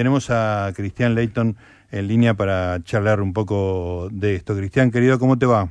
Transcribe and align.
tenemos 0.00 0.30
a 0.30 0.72
Cristian 0.74 1.14
Leighton 1.14 1.56
en 1.92 2.08
línea 2.08 2.32
para 2.32 2.82
charlar 2.84 3.20
un 3.20 3.34
poco 3.34 4.08
de 4.10 4.34
esto. 4.36 4.56
Cristian, 4.56 4.90
querido, 4.90 5.18
¿cómo 5.18 5.38
te 5.38 5.44
va? 5.44 5.68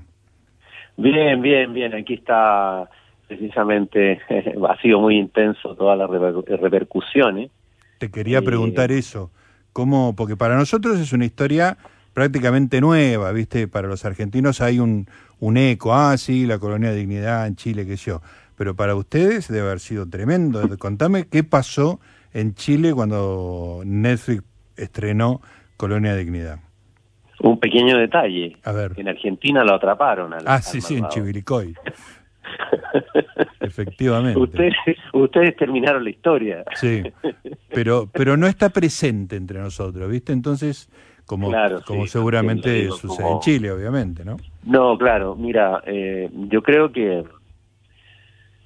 Bien, 0.97 1.41
bien, 1.41 1.73
bien. 1.73 1.95
Aquí 1.95 2.13
está 2.13 2.87
precisamente, 3.27 4.19
ha 4.69 4.81
sido 4.83 4.99
muy 4.99 5.17
intenso 5.17 5.73
todas 5.73 5.97
las 5.97 6.07
repercusiones. 6.61 7.49
Te 7.97 8.11
quería 8.11 8.43
preguntar 8.43 8.91
eso, 8.91 9.31
¿cómo? 9.73 10.13
Porque 10.15 10.37
para 10.37 10.55
nosotros 10.55 10.99
es 10.99 11.11
una 11.11 11.25
historia 11.25 11.79
prácticamente 12.13 12.81
nueva, 12.81 13.31
¿viste? 13.31 13.67
Para 13.67 13.87
los 13.87 14.05
argentinos 14.05 14.61
hay 14.61 14.77
un, 14.77 15.07
un 15.39 15.57
eco, 15.57 15.95
ah, 15.95 16.15
sí, 16.17 16.45
la 16.45 16.59
colonia 16.59 16.91
de 16.91 16.97
dignidad 16.97 17.47
en 17.47 17.55
Chile, 17.55 17.87
qué 17.87 17.97
sé 17.97 18.11
yo. 18.11 18.21
Pero 18.55 18.75
para 18.75 18.93
ustedes 18.93 19.47
debe 19.47 19.65
haber 19.65 19.79
sido 19.79 20.07
tremendo. 20.07 20.61
Contame 20.77 21.25
qué 21.27 21.43
pasó 21.43 21.99
en 22.33 22.53
Chile 22.55 22.93
cuando 22.93 23.81
Netflix 23.85 24.43
estrenó 24.75 25.41
Colonia 25.77 26.13
de 26.13 26.19
Dignidad. 26.23 26.59
Un 27.41 27.59
pequeño 27.59 27.97
detalle. 27.97 28.57
A 28.63 28.71
ver. 28.71 28.93
En 28.97 29.07
Argentina 29.07 29.63
lo 29.63 29.73
atraparon. 29.73 30.33
Al, 30.33 30.43
ah, 30.45 30.61
sí, 30.61 30.81
sí, 30.81 30.97
en 30.97 31.07
Chivilcoy. 31.07 31.73
Efectivamente. 33.61 34.39
Ustedes, 34.39 34.73
ustedes 35.13 35.55
terminaron 35.55 36.03
la 36.03 36.09
historia. 36.09 36.63
Sí, 36.75 37.03
pero, 37.73 38.09
pero 38.11 38.35
no 38.35 38.47
está 38.47 38.69
presente 38.69 39.35
entre 39.35 39.59
nosotros, 39.59 40.09
¿viste? 40.09 40.33
Entonces, 40.33 40.89
como, 41.25 41.51
como 41.85 42.07
seguramente 42.07 42.89
sucede 42.89 43.29
en 43.29 43.39
Chile, 43.39 43.71
obviamente, 43.71 44.25
¿no? 44.25 44.37
No, 44.63 44.97
claro, 44.97 45.35
mira, 45.35 45.81
eh, 45.85 46.29
yo 46.33 46.61
creo 46.63 46.91
que, 46.91 47.23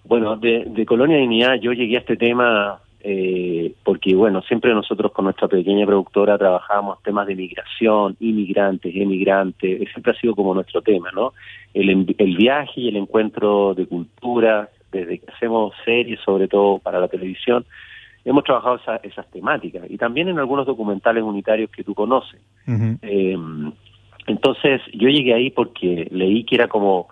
bueno, 0.05 0.37
de, 0.37 0.65
de 0.67 0.85
Colonia 0.85 1.17
de 1.17 1.21
Dignidad 1.23 1.55
yo 1.55 1.73
llegué 1.73 1.97
a 1.97 1.99
este 1.99 2.15
tema 2.15 2.79
eh, 3.05 3.73
porque 3.83 4.15
bueno, 4.15 4.41
siempre 4.43 4.73
nosotros 4.73 5.11
con 5.11 5.25
nuestra 5.25 5.49
pequeña 5.49 5.85
productora 5.85 6.37
trabajamos 6.37 7.03
temas 7.03 7.27
de 7.27 7.35
migración, 7.35 8.15
inmigrantes, 8.21 8.95
emigrantes, 8.95 9.89
siempre 9.91 10.13
ha 10.13 10.19
sido 10.19 10.33
como 10.35 10.53
nuestro 10.53 10.81
tema, 10.81 11.11
¿no? 11.13 11.33
El, 11.73 12.15
el 12.17 12.37
viaje 12.37 12.81
y 12.81 12.87
el 12.87 12.95
encuentro 12.95 13.73
de 13.73 13.87
cultura, 13.87 14.69
desde 14.91 15.19
que 15.19 15.31
hacemos 15.31 15.73
series, 15.83 16.19
sobre 16.21 16.47
todo 16.47 16.79
para 16.79 16.99
la 16.99 17.09
televisión, 17.09 17.65
hemos 18.23 18.43
trabajado 18.45 18.79
esas 19.03 19.29
temáticas 19.31 19.83
y 19.89 19.97
también 19.97 20.29
en 20.29 20.39
algunos 20.39 20.65
documentales 20.65 21.23
unitarios 21.23 21.69
que 21.71 21.83
tú 21.83 21.93
conoces. 21.93 22.39
eh, 23.01 23.37
entonces, 24.27 24.81
yo 24.93 25.09
llegué 25.09 25.33
ahí 25.33 25.49
porque 25.49 26.07
leí 26.11 26.45
que 26.45 26.55
era 26.55 26.67
como 26.67 27.09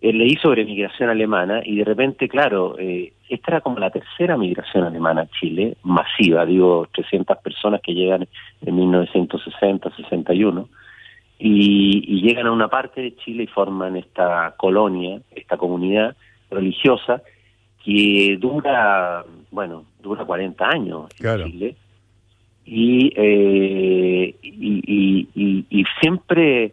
eh, 0.00 0.12
leí 0.12 0.36
sobre 0.36 0.64
migración 0.64 1.08
alemana 1.08 1.62
y 1.64 1.76
de 1.76 1.84
repente, 1.84 2.28
claro, 2.28 2.76
eh, 2.78 3.12
esta 3.28 3.52
era 3.52 3.60
como 3.60 3.78
la 3.78 3.90
tercera 3.90 4.36
migración 4.36 4.84
alemana 4.84 5.22
a 5.22 5.30
Chile, 5.40 5.76
masiva, 5.82 6.44
digo, 6.44 6.86
300 6.92 7.38
personas 7.38 7.80
que 7.80 7.94
llegan 7.94 8.28
en 8.60 8.76
1960, 8.76 9.90
61, 9.96 10.68
y, 11.38 12.04
y 12.06 12.22
llegan 12.22 12.46
a 12.46 12.52
una 12.52 12.68
parte 12.68 13.00
de 13.00 13.16
Chile 13.16 13.44
y 13.44 13.46
forman 13.46 13.96
esta 13.96 14.54
colonia, 14.56 15.20
esta 15.34 15.56
comunidad 15.56 16.16
religiosa 16.50 17.22
que 17.84 18.36
dura, 18.40 19.24
bueno, 19.50 19.84
dura 20.02 20.24
40 20.24 20.68
años 20.68 21.06
en 21.20 21.44
Chile. 21.44 21.76
Y, 22.64 23.12
eh, 23.14 24.34
y, 24.42 25.28
y, 25.34 25.64
y 25.70 25.84
siempre 26.00 26.72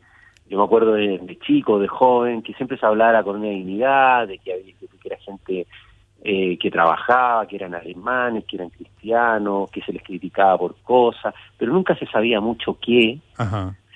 yo 0.50 0.58
me 0.58 0.64
acuerdo 0.64 0.94
de, 0.94 1.38
chico, 1.46 1.80
de 1.80 1.88
joven, 1.88 2.42
que 2.42 2.54
siempre 2.54 2.78
se 2.78 2.86
hablara 2.86 3.24
con 3.24 3.38
una 3.38 3.50
dignidad, 3.50 4.28
de 4.28 4.38
que, 4.38 4.54
había, 4.54 4.74
que 4.74 5.08
era 5.08 5.18
gente 5.18 5.68
eh, 6.24 6.58
que 6.58 6.72
trabajaba, 6.72 7.48
que 7.48 7.56
eran 7.56 7.76
alemanes, 7.76 8.46
que 8.46 8.58
eran 8.58 8.70
cristianos, 8.70 9.70
que 9.72 9.82
se 9.82 9.94
les 9.94 10.04
criticaba 10.04 10.58
por 10.58 10.76
cosas, 10.84 11.34
pero 11.58 11.74
nunca 11.74 11.96
se 11.96 12.06
sabía 12.08 12.40
mucho 12.40 12.78
qué. 12.80 13.20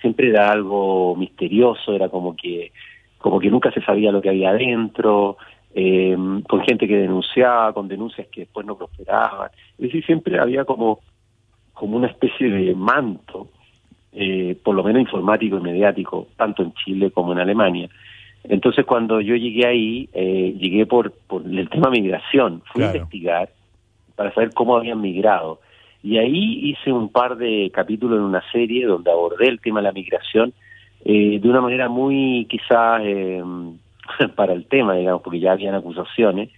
Siempre 0.02 0.30
era 0.30 0.52
algo 0.52 1.16
misterioso, 1.16 1.94
era 1.94 2.10
como 2.10 2.36
que 2.36 2.72
como 3.18 3.40
que 3.40 3.50
nunca 3.50 3.72
se 3.72 3.82
sabía 3.82 4.12
lo 4.12 4.22
que 4.22 4.30
había 4.30 4.52
adentro, 4.52 5.38
eh, 5.74 6.16
con 6.48 6.62
gente 6.62 6.88
que 6.88 6.98
denunciaba, 6.98 7.74
con 7.74 7.88
denuncias 7.88 8.28
que 8.28 8.42
después 8.42 8.66
no 8.66 8.78
prosperaban. 8.78 9.50
Es 9.78 9.86
decir, 9.86 10.06
siempre 10.06 10.40
había 10.40 10.66
como, 10.66 11.00
como 11.74 11.98
una 11.98 12.08
especie 12.08 12.50
de 12.50 12.76
manto 12.76 13.50
eh, 14.20 14.58
por 14.64 14.76
lo 14.76 14.84
menos 14.84 15.02
informático 15.02 15.58
y 15.58 15.62
mediático, 15.62 16.28
tanto 16.38 16.64
en 16.64 16.74
Chile 16.74 17.12
como 17.12 17.34
en 17.34 17.40
Alemania. 17.40 17.88
Entonces, 18.44 18.84
cuando 18.86 19.22
yo 19.22 19.36
llegué 19.36 19.68
ahí, 19.68 20.10
eh, 20.14 20.56
llegué 20.58 20.86
por, 20.86 21.12
por 21.12 21.44
el 21.46 21.70
tema 21.70 21.92
migración, 21.92 22.64
fui 22.74 22.84
a 22.84 22.88
investigar 22.88 23.50
para 24.16 24.34
saber 24.34 24.54
cómo 24.54 24.76
habían 24.76 25.02
migrado. 25.02 25.60
Y 26.02 26.18
ahí 26.18 26.70
hice 26.70 26.92
un 26.92 27.10
par 27.10 27.38
de 27.38 27.70
capítulos 27.72 28.18
en 28.18 28.24
una 28.24 28.44
serie 28.52 28.86
donde 28.86 29.12
abordé 29.12 29.48
el 29.50 29.60
tema 29.60 29.82
de 29.82 29.84
la 29.84 29.92
migración 29.92 30.54
eh, 31.06 31.40
de 31.40 31.50
una 31.50 31.62
manera 31.62 31.88
muy 31.88 32.48
quizás 32.50 33.02
eh, 33.04 33.44
para 34.36 34.54
el 34.54 34.66
tema, 34.66 34.96
digamos, 34.96 35.22
porque 35.22 35.40
ya 35.40 35.52
habían 35.52 35.76
acusaciones, 35.76 36.50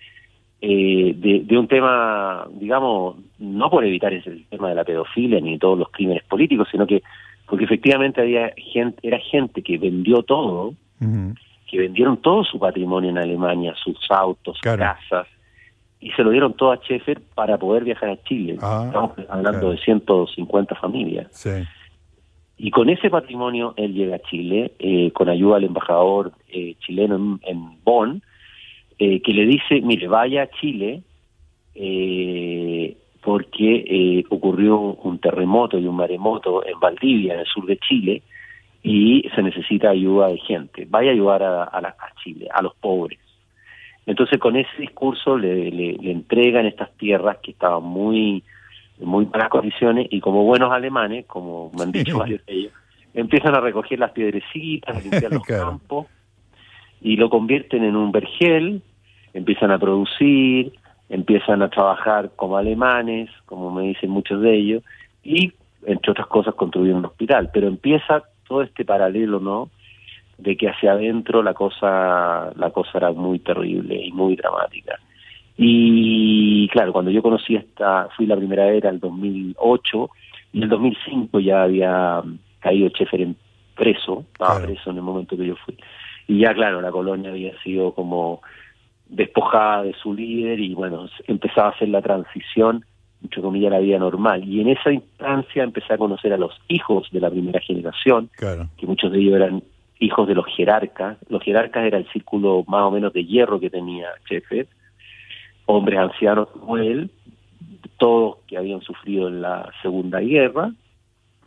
eh, 0.62 1.14
de, 1.16 1.41
de, 1.46 1.58
un 1.58 1.68
tema, 1.68 2.46
digamos, 2.52 3.16
no 3.38 3.70
por 3.70 3.86
evitar 3.86 4.14
ese 4.14 4.44
tema 4.50 4.70
de 4.70 4.76
la 4.76 4.84
pedofilia 4.84 5.40
ni 5.40 5.58
todos 5.58 5.80
los 5.80 5.90
crímenes 5.90 6.24
políticos, 6.24 6.68
sino 6.70 6.86
que 6.86 7.02
porque 7.50 7.66
efectivamente 7.66 8.22
había 8.22 8.54
gente, 8.56 9.00
era 9.02 9.20
gente 9.20 9.62
que 9.62 9.78
vendió 9.78 10.24
todo, 10.24 10.74
que 11.68 11.78
vendieron 11.80 12.18
todo 12.18 12.44
su 12.44 12.60
patrimonio 12.60 13.10
en 13.10 13.18
Alemania, 13.18 13.74
sus 13.84 13.98
autos, 14.10 14.60
casas, 14.62 15.28
y 16.00 16.12
se 16.12 16.24
lo 16.24 16.32
dieron 16.32 16.54
todo 16.54 16.72
a 16.72 16.78
Schaeffer 16.78 17.22
para 17.36 17.58
poder 17.58 17.84
viajar 17.84 18.09
a 18.09 18.24
Chile. 18.24 18.58
Ah, 18.62 18.84
Estamos 18.86 19.12
hablando 19.30 19.72
de 19.72 19.78
150 19.78 20.76
familias. 20.76 21.28
Y 22.58 22.72
con 22.72 22.90
ese 22.90 23.09
patrimonio 23.09 23.74
él 23.78 23.94
llega 23.94 24.18
a 24.18 24.20
Chile, 24.20 24.74
eh, 24.80 25.12
con 25.12 25.30
ayuda 25.30 25.56
del 25.56 25.66
embajador 25.66 26.34
eh, 26.50 26.76
chileno 26.80 27.16
en, 27.16 27.40
en 27.44 27.84
Bonn, 27.84 28.22
eh, 28.98 29.22
que 29.22 29.34
le 29.34 29.46
dice, 29.46 29.82
mire, 29.82 30.08
vaya 30.08 30.44
a 30.44 30.50
Chile, 30.50 31.04
eh, 31.74 32.98
porque 33.22 33.85
eh, 33.88 34.24
ocurrió 34.30 34.80
un 34.80 35.19
terremoto 35.19 35.78
y 35.78 35.85
un 35.85 35.96
maremoto 35.96 36.66
en 36.66 36.80
Valdivia, 36.80 37.34
en 37.34 37.41
el 37.41 37.46
sur 37.46 37.66
de 37.66 37.78
Chile, 37.78 38.22
y 38.81 39.30
se 39.35 39.44
necesita 39.44 39.90
ayuda 39.90 40.28
de 40.28 40.38
gente. 40.38 40.88
Vaya 40.90 41.09
a 41.09 41.13
ayudar 41.13 41.44
a, 41.44 41.63
a, 41.63 42.13
Chile, 42.24 42.47
a 42.53 42.62
los 42.62 42.74
pobres. 42.75 43.19
Entonces, 44.06 44.40
con 44.40 44.56
ese 44.56 44.69
discurso 44.78 45.38
le, 45.38 45.69
le, 45.69 46.12
entregan 46.12 46.66
estas 46.66 46.91
tierras 46.97 47.38
que 47.44 47.52
estaban 47.52 47.84
muy 47.84 48.44
muy 49.00 49.25
malas 49.28 49.47
condiciones 49.50 50.08
y 50.09 50.19
como 50.19 50.44
buenos 50.44 50.74
alemanes, 50.74 51.25
como 51.25 51.72
me 51.78 51.84
han 51.84 51.91
dicho 51.91 52.18
varios 52.19 52.46
de 52.46 52.53
ellos, 52.53 52.74
empiezan 53.13 53.56
a 53.56 53.62
recoger 53.62 54.00
las 54.00 54.12
piedrecitas, 54.12 54.97
a 54.97 55.00
limpiar 55.00 55.31
los 55.31 55.44
campos 55.47 56.08
y 57.02 57.16
lo 57.16 57.29
convierten 57.29 57.84
en 57.84 57.96
un 57.96 58.12
vergel, 58.12 58.81
empiezan 59.34 59.72
a 59.72 59.79
producir, 59.79 60.74
empiezan 61.09 61.62
a 61.62 61.70
trabajar 61.70 62.31
como 62.36 62.58
alemanes, 62.58 63.30
como 63.46 63.72
me 63.72 63.84
dicen 63.84 64.09
muchos 64.12 64.42
de 64.42 64.56
ellos, 64.56 64.84
y 65.24 65.52
entre 65.86 66.12
otras 66.12 66.28
cosas 66.28 66.53
construyen 66.56 66.97
un 66.97 67.06
hospital. 67.06 67.50
Pero 67.52 67.68
empieza 67.68 68.24
todo 68.47 68.62
este 68.62 68.86
paralelo, 68.86 69.40
¿no? 69.40 69.70
De 70.38 70.56
que 70.56 70.70
hacia 70.70 70.94
adentro 70.94 71.44
la 71.44 71.53
cosa, 71.53 72.52
la 72.56 72.70
cosa 72.72 72.97
era 72.97 73.12
muy 73.12 73.40
terrible 73.40 73.96
y 74.06 74.12
muy 74.12 74.36
dramática. 74.36 75.00
Y 75.58 76.70
claro, 76.70 76.94
cuando 76.94 77.12
yo 77.12 77.22
conocí 77.22 77.56
esta, 77.56 78.08
fui 78.16 78.26
la 78.26 78.38
primera 78.38 78.70
era 78.70 78.90
el 78.90 79.00
2008, 79.00 80.09
y 80.53 80.58
en 80.58 80.64
el 80.64 80.70
2005 80.70 81.40
ya 81.41 81.64
había 81.64 82.22
caído 82.59 82.90
Chefer 82.90 83.22
en 83.22 83.36
preso, 83.76 84.26
estaba 84.31 84.62
preso 84.62 84.91
en 84.91 84.97
el 84.97 85.03
momento 85.03 85.36
que 85.36 85.47
yo 85.47 85.56
fui. 85.58 85.76
Y 86.28 86.40
ya 86.40 86.53
claro, 86.53 86.80
la 86.80 86.91
colonia 86.91 87.31
había 87.31 87.58
sido 87.62 87.94
como 87.94 88.41
despojada 89.09 89.84
de 89.84 89.94
su 89.94 90.14
líder 90.14 90.59
y 90.59 90.74
bueno, 90.74 91.09
empezaba 91.28 91.70
a 91.70 91.72
hacer 91.72 91.90
la 91.90 92.02
transición, 92.02 92.86
entre 93.24 93.42
comillas, 93.42 93.72
la 93.72 93.80
vida 93.80 93.97
normal. 94.00 94.47
Y 94.47 94.62
en 94.62 94.70
esa 94.70 94.92
instancia 94.92 95.64
empecé 95.64 95.94
a 95.94 95.97
conocer 95.97 96.31
a 96.31 96.38
los 96.38 96.53
hijos 96.67 97.09
de 97.11 97.20
la 97.20 97.29
primera 97.29 97.59
generación, 97.59 98.29
que 98.38 98.88
muchos 98.88 99.11
de 99.11 99.20
ellos 99.20 99.35
eran 99.35 99.64
hijos 100.00 100.28
de 100.28 100.35
los 100.35 100.46
jerarcas. 100.56 101.17
Los 101.28 101.44
jerarcas 101.44 101.85
era 101.85 101.97
el 101.97 102.08
círculo 102.11 102.64
más 102.67 102.84
o 102.84 102.91
menos 102.91 103.11
de 103.11 103.26
hierro 103.26 103.59
que 103.59 103.70
tenía 103.70 104.08
Chefe, 104.28 104.67
hombres 105.66 106.00
ancianos 106.00 106.50
como 106.52 106.78
él, 106.78 107.11
todos 107.97 108.38
que 108.47 108.58
habían 108.58 108.82
sufrido 108.82 109.28
en 109.28 109.41
la 109.41 109.72
Segunda 109.82 110.20
Guerra, 110.20 110.72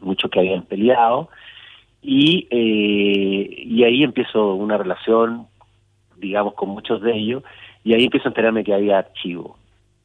muchos 0.00 0.30
que 0.30 0.40
habían 0.40 0.62
peleado, 0.62 1.28
y, 2.02 2.48
eh, 2.50 3.62
y 3.64 3.84
ahí 3.84 4.02
empezó 4.02 4.54
una 4.54 4.76
relación 4.76 5.46
digamos, 6.22 6.54
con 6.54 6.70
muchos 6.70 7.02
de 7.02 7.14
ellos, 7.14 7.42
y 7.84 7.92
ahí 7.92 8.04
empiezo 8.04 8.28
a 8.28 8.30
enterarme 8.30 8.64
que 8.64 8.72
había 8.72 8.98
archivo, 8.98 9.58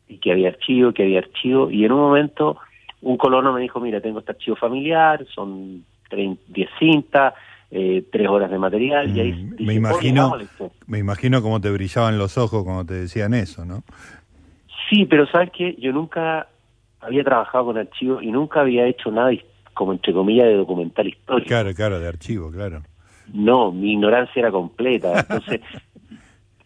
y 0.07 0.17
que 0.17 0.31
había 0.31 0.49
archivo, 0.49 0.91
que 0.91 1.03
había 1.03 1.19
archivo, 1.19 1.71
y 1.71 1.85
en 1.85 1.91
un 1.93 1.99
momento 1.99 2.57
un 3.01 3.15
colono 3.15 3.53
me 3.53 3.61
dijo, 3.61 3.79
mira, 3.79 4.01
tengo 4.01 4.19
este 4.19 4.31
archivo 4.31 4.57
familiar, 4.57 5.25
son 5.33 5.85
10 6.09 6.69
cintas, 6.79 7.33
eh, 7.69 8.03
tres 8.11 8.27
horas 8.27 8.49
de 8.49 8.57
material, 8.57 9.15
y 9.15 9.19
ahí... 9.19 9.31
Mm, 9.31 9.65
me 9.65 9.73
imagino, 9.75 10.35
me 10.87 10.97
imagino 10.97 11.41
cómo 11.41 11.61
te 11.61 11.69
brillaban 11.69 12.17
los 12.17 12.37
ojos 12.37 12.63
cuando 12.63 12.85
te 12.85 12.95
decían 12.95 13.33
eso, 13.33 13.65
¿no? 13.65 13.83
Sí, 14.89 15.05
pero 15.05 15.27
¿sabes 15.27 15.51
qué? 15.51 15.75
Yo 15.77 15.91
nunca 15.91 16.47
había 17.01 17.23
trabajado 17.23 17.65
con 17.65 17.77
archivos 17.77 18.23
y 18.23 18.31
nunca 18.31 18.61
había 18.61 18.87
hecho 18.87 19.11
nada 19.11 19.31
como 19.73 19.91
entre 19.91 20.11
comillas 20.11 20.47
de 20.47 20.55
documental 20.55 21.07
histórico. 21.07 21.47
Claro, 21.47 21.73
claro, 21.73 21.99
de 21.99 22.07
archivo, 22.07 22.51
claro. 22.51 22.81
No, 23.33 23.71
mi 23.71 23.93
ignorancia 23.93 24.39
era 24.39 24.51
completa. 24.51 25.19
Entonces, 25.19 25.61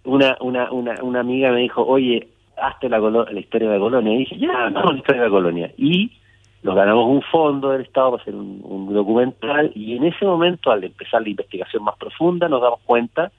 una, 0.04 0.38
una, 0.42 0.72
una, 0.72 0.96
una 1.02 1.20
amiga 1.20 1.52
me 1.52 1.62
dijo, 1.62 1.84
oye, 1.84 2.28
hazte 2.58 2.90
la, 2.90 3.00
la 3.00 3.40
historia 3.40 3.70
de 3.70 3.76
la 3.76 3.80
colonia. 3.80 4.14
Y 4.14 4.18
dije, 4.20 4.38
ya, 4.38 4.70
no, 4.70 4.92
la 4.92 4.98
historia 4.98 5.22
de 5.22 5.28
la 5.28 5.34
colonia. 5.34 5.72
Y 5.78 6.12
nos 6.64 6.76
ganamos 6.76 7.08
un 7.08 7.22
fondo 7.24 7.72
del 7.72 7.82
Estado 7.82 8.12
para 8.12 8.22
hacer 8.22 8.36
un, 8.36 8.94
documental 8.94 9.72
y 9.74 9.96
en 9.96 10.04
ese 10.04 10.26
momento, 10.26 10.72
al 10.72 10.84
empezar 10.84 11.22
la 11.22 11.30
investigación 11.30 11.84
más 11.84 11.96
profunda, 11.98 12.48
nos 12.50 12.62
damos 12.62 12.80
cuenta 12.86 13.32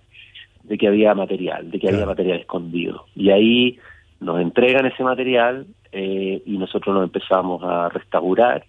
de 0.65 0.79
que 0.79 0.89
había 0.89 1.15
material, 1.15 1.71
de 1.71 1.79
que 1.79 1.89
había 1.89 2.07
material 2.07 2.41
escondido. 2.41 3.07
Y 3.15 3.31
ahí 3.31 3.79
nos 4.21 4.41
entregan 4.41 4.87
ese 4.87 5.05
material 5.05 5.67
eh, 5.93 6.43
y 6.45 6.59
nosotros 6.59 6.95
nos 6.95 7.05
empezamos 7.05 7.63
a 7.63 7.91
restaurar 7.91 8.65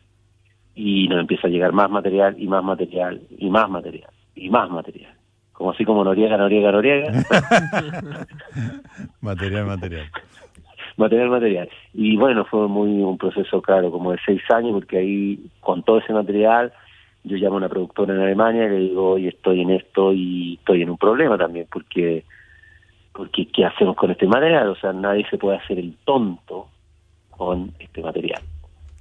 y 0.76 1.08
nos 1.08 1.20
empieza 1.20 1.48
a 1.48 1.52
llegar 1.52 1.72
más 1.72 1.90
material 1.90 2.36
y 2.38 2.48
más 2.48 2.64
material 2.64 3.22
y 3.38 3.50
más 3.50 3.70
material 3.70 4.10
y 4.36 4.50
más 4.50 4.70
material. 4.70 5.14
Como 5.64 5.72
así 5.72 5.86
como 5.86 6.04
Noriega, 6.04 6.36
Noriega, 6.36 6.74
Noriega. 6.74 7.10
material, 9.22 9.66
material. 9.66 10.12
Material, 10.98 11.30
material. 11.30 11.70
Y 11.94 12.18
bueno, 12.18 12.44
fue 12.44 12.68
muy 12.68 12.90
un 13.02 13.18
proceso, 13.18 13.62
claro, 13.62 13.90
como 13.90 14.12
de 14.12 14.18
seis 14.26 14.42
años, 14.54 14.74
porque 14.74 14.98
ahí 14.98 15.40
con 15.62 15.82
todo 15.84 16.00
ese 16.00 16.12
material 16.12 16.74
yo 17.24 17.38
llamo 17.38 17.56
a 17.56 17.60
una 17.60 17.70
productora 17.70 18.14
en 18.14 18.20
Alemania 18.20 18.66
y 18.66 18.70
le 18.72 18.80
digo, 18.80 19.12
oye, 19.12 19.30
estoy 19.30 19.62
en 19.62 19.70
esto 19.70 20.12
y 20.12 20.56
estoy 20.56 20.82
en 20.82 20.90
un 20.90 20.98
problema 20.98 21.38
también, 21.38 21.66
porque 21.72 22.26
porque 23.14 23.48
¿qué 23.48 23.64
hacemos 23.64 23.96
con 23.96 24.12
este 24.12 24.28
material? 24.28 24.68
O 24.68 24.76
sea, 24.76 24.92
nadie 24.92 25.26
se 25.30 25.38
puede 25.38 25.60
hacer 25.60 25.80
el 25.80 25.96
tonto 26.04 26.68
con 27.30 27.72
este 27.80 28.02
material. 28.02 28.42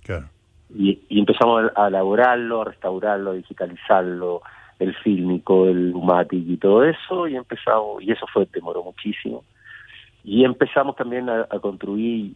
Claro. 0.04 0.26
Y, 0.72 1.00
empezamos 1.10 1.72
a, 1.74 1.88
elaborarlo, 1.88 2.62
a 2.62 2.66
restaurarlo, 2.66 3.32
a 3.32 3.34
digitalizarlo, 3.34 4.42
el 4.82 4.94
fílmico, 4.96 5.66
el 5.66 5.94
Umatic 5.94 6.44
y 6.46 6.56
todo 6.56 6.84
eso, 6.84 7.28
y 7.28 7.36
empezamos, 7.36 8.02
y 8.02 8.12
eso 8.12 8.26
fue, 8.32 8.46
demoró 8.52 8.82
muchísimo. 8.82 9.44
Y 10.24 10.44
empezamos 10.44 10.96
también 10.96 11.28
a, 11.28 11.46
construir, 11.60 12.34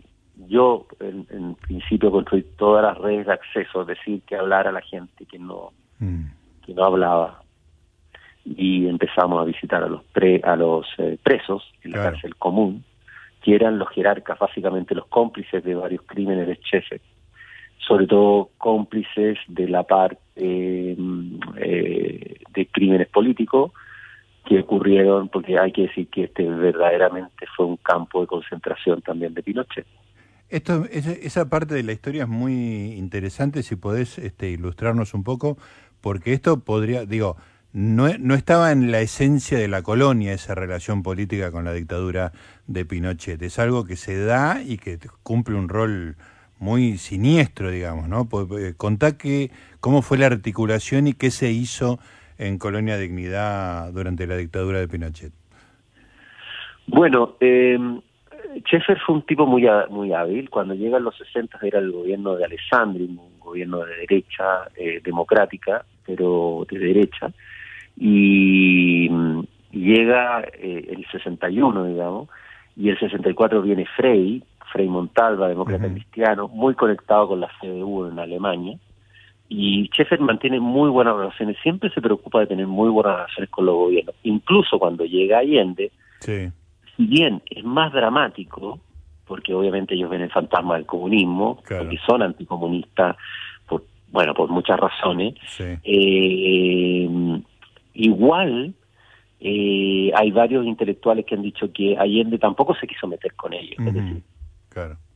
yo 0.49 0.87
en, 1.01 1.55
principio 1.55 2.11
construí 2.11 2.45
todas 2.57 2.83
las 2.83 2.99
redes 2.99 3.27
de 3.27 3.33
acceso, 3.33 3.83
es 3.83 3.89
decir, 3.89 4.23
que 4.23 4.37
hablar 4.37 4.67
a 4.67 4.73
la 4.73 4.81
gente 4.81 5.25
que 5.27 5.39
no, 5.39 5.73
mm. 5.99 6.25
que 6.65 6.75
no 6.75 6.85
hablaba. 6.85 7.43
Y 8.45 8.87
empezamos 8.87 9.41
a 9.41 9.45
visitar 9.45 9.83
a 9.83 9.89
los 9.89 10.05
pre, 10.05 10.41
a 10.45 10.55
los 10.57 10.87
eh, 10.99 11.19
presos 11.23 11.65
en 11.83 11.93
la 11.93 11.99
cárcel 11.99 12.37
común, 12.37 12.85
que 13.43 13.55
eran 13.55 13.79
los 13.79 13.89
jerarcas, 13.91 14.39
básicamente 14.39 14.95
los 14.95 15.07
cómplices 15.07 15.63
de 15.65 15.75
varios 15.75 16.03
crímenes 16.03 16.47
de 16.47 16.57
Chefe 16.59 17.01
sobre 17.87 18.07
todo 18.07 18.51
cómplices 18.59 19.39
de 19.49 19.69
la 19.69 19.85
parte 19.85 20.19
eh, 20.37 20.97
de 22.57 22.67
crímenes 22.67 23.09
políticos 23.09 23.73
que 24.47 24.61
ocurrieron, 24.61 25.29
porque 25.29 25.59
hay 25.59 25.73
que 25.73 25.83
decir 25.83 26.09
que 26.09 26.25
este 26.25 26.49
verdaderamente 26.49 27.47
fue 27.57 27.67
un 27.67 27.77
campo 27.77 28.23
de 28.23 28.27
concentración 28.27 29.03
también 29.03 29.35
de 29.35 29.43
Pinochet. 29.43 29.87
Esto, 30.49 30.85
esa 30.91 31.49
parte 31.49 31.75
de 31.75 31.83
la 31.83 31.93
historia 31.93 32.23
es 32.23 32.29
muy 32.29 32.95
interesante, 32.95 33.65
si 33.65 33.75
podés 33.75 34.19
este, 34.19 34.49
ilustrarnos 34.49 35.13
un 35.13 35.25
poco, 35.25 35.59
porque 36.01 36.33
esto 36.33 36.61
podría, 36.61 37.05
digo, 37.05 37.37
no, 37.73 38.07
no 38.21 38.35
estaba 38.35 38.71
en 38.71 38.93
la 38.93 39.01
esencia 39.01 39.59
de 39.59 39.67
la 39.67 39.83
colonia 39.83 40.33
esa 40.33 40.55
relación 40.55 41.03
política 41.03 41.51
con 41.51 41.65
la 41.65 41.73
dictadura 41.73 42.33
de 42.69 42.85
Pinochet, 42.85 43.43
es 43.43 43.59
algo 43.59 43.85
que 43.85 43.97
se 43.97 44.25
da 44.25 44.63
y 44.63 44.79
que 44.79 44.99
cumple 45.25 45.57
un 45.57 45.69
rol 45.69 46.17
muy 46.59 46.97
siniestro, 46.97 47.71
digamos, 47.71 48.09
¿no? 48.09 48.29
Eh, 48.59 48.75
contá 48.77 49.19
que, 49.19 49.51
cómo 49.81 50.01
fue 50.01 50.17
la 50.17 50.27
articulación 50.27 51.07
y 51.07 51.13
qué 51.13 51.31
se 51.31 51.51
hizo 51.51 51.99
en 52.39 52.59
Colonia 52.59 52.97
Dignidad 52.97 53.93
durante 53.93 54.27
la 54.27 54.37
dictadura 54.37 54.79
de 54.81 54.89
Pinochet. 54.89 55.33
Bueno, 56.87 57.37
eh, 57.41 57.79
Schaeffer 58.61 58.99
fue 59.01 59.17
un 59.17 59.23
tipo 59.23 59.47
muy, 59.47 59.67
muy 59.91 60.13
hábil. 60.13 60.49
Cuando 60.51 60.75
llega 60.75 60.99
en 60.99 61.05
los 61.05 61.17
60 61.17 61.59
era 61.63 61.79
el 61.79 61.93
gobierno 61.93 62.37
de 62.37 62.45
Alessandri, 62.45 63.05
un 63.05 63.39
gobierno 63.39 63.85
de 63.85 63.97
derecha 63.97 64.69
eh, 64.77 65.01
democrática, 65.03 65.85
pero 66.07 66.67
de 66.71 66.79
derecha. 66.79 67.33
Y 67.97 69.09
llega 69.73 70.43
eh, 70.55 70.87
el 70.91 71.07
61, 71.11 71.85
digamos, 71.87 72.29
y 72.77 72.91
el 72.91 72.99
64 72.99 73.63
viene 73.63 73.87
Frey, 73.97 74.43
Frei 74.73 74.89
Montalva, 74.89 75.49
demócrata 75.49 75.89
cristiano, 75.89 76.49
muy 76.49 76.75
conectado 76.75 77.29
con 77.29 77.41
la 77.41 77.51
CDU 77.61 78.07
en 78.07 78.19
Alemania. 78.19 78.79
Y 79.49 79.87
Schaeffer 79.89 80.21
mantiene 80.21 80.59
muy 80.61 80.91
buenas 80.91 81.17
relaciones, 81.17 81.57
siempre 81.63 81.91
se 81.91 82.01
preocupa 82.01 82.41
de 82.41 82.49
tener 82.49 82.67
muy 82.67 82.91
buenas 82.91 83.17
relaciones 83.17 83.51
con 83.51 83.67
los 83.67 83.75
gobiernos. 83.75 84.15
Incluso 84.25 84.79
cuando 84.79 85.05
llega 85.05 85.39
Allende, 85.39 85.93
si 86.97 87.07
bien 87.07 87.43
es 87.51 87.65
más 87.65 87.93
dramático, 87.93 88.81
porque 89.27 89.55
obviamente 89.55 89.95
ellos 89.95 90.11
ven 90.11 90.23
el 90.23 90.31
fantasma 90.31 90.77
del 90.77 90.87
comunismo, 90.87 91.63
porque 91.69 91.99
son 92.07 92.23
anticomunistas, 92.23 93.17
por, 93.69 93.85
bueno, 94.11 94.35
por 94.35 94.49
muchas 94.49 94.79
razones, 94.79 95.35
eh, 95.59 97.09
igual 97.95 98.75
eh, 99.41 100.11
hay 100.15 100.31
varios 100.31 100.67
intelectuales 100.67 101.27
que 101.27 101.35
han 101.35 101.43
dicho 101.43 101.73
que 101.73 101.97
Allende 101.99 102.39
tampoco 102.39 102.75
se 102.75 102.87
quiso 102.87 103.07
meter 103.07 103.35
con 103.35 103.53
ellos. 103.53 103.77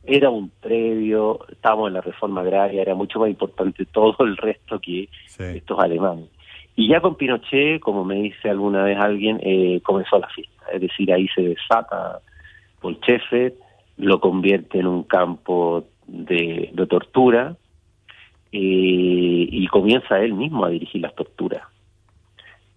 Era 0.03 0.29
un 0.29 0.49
previo, 0.49 1.39
estábamos 1.49 1.89
en 1.89 1.93
la 1.93 2.01
reforma 2.01 2.41
agraria, 2.41 2.81
era 2.81 2.95
mucho 2.95 3.19
más 3.19 3.29
importante 3.29 3.85
todo 3.91 4.15
el 4.19 4.37
resto 4.37 4.79
que 4.79 5.09
estos 5.37 5.79
alemanes. 5.79 6.29
Y 6.75 6.87
ya 6.87 7.01
con 7.01 7.15
Pinochet, 7.15 7.79
como 7.81 8.03
me 8.03 8.15
dice 8.15 8.49
alguna 8.49 8.83
vez 8.83 8.97
alguien, 8.97 9.39
eh, 9.43 9.81
comenzó 9.83 10.17
la 10.17 10.29
fiesta. 10.29 10.65
Es 10.73 10.81
decir, 10.81 11.11
ahí 11.11 11.27
se 11.35 11.41
desata 11.41 12.21
por 12.79 12.99
Chefe, 13.01 13.55
lo 13.97 14.19
convierte 14.19 14.79
en 14.79 14.87
un 14.87 15.03
campo 15.03 15.85
de, 16.07 16.71
tortura 16.89 17.55
eh, 18.51 19.47
y 19.51 19.67
comienza 19.67 20.19
él 20.19 20.33
mismo 20.33 20.65
a 20.65 20.69
dirigir 20.69 21.01
las 21.01 21.13
torturas. 21.13 21.63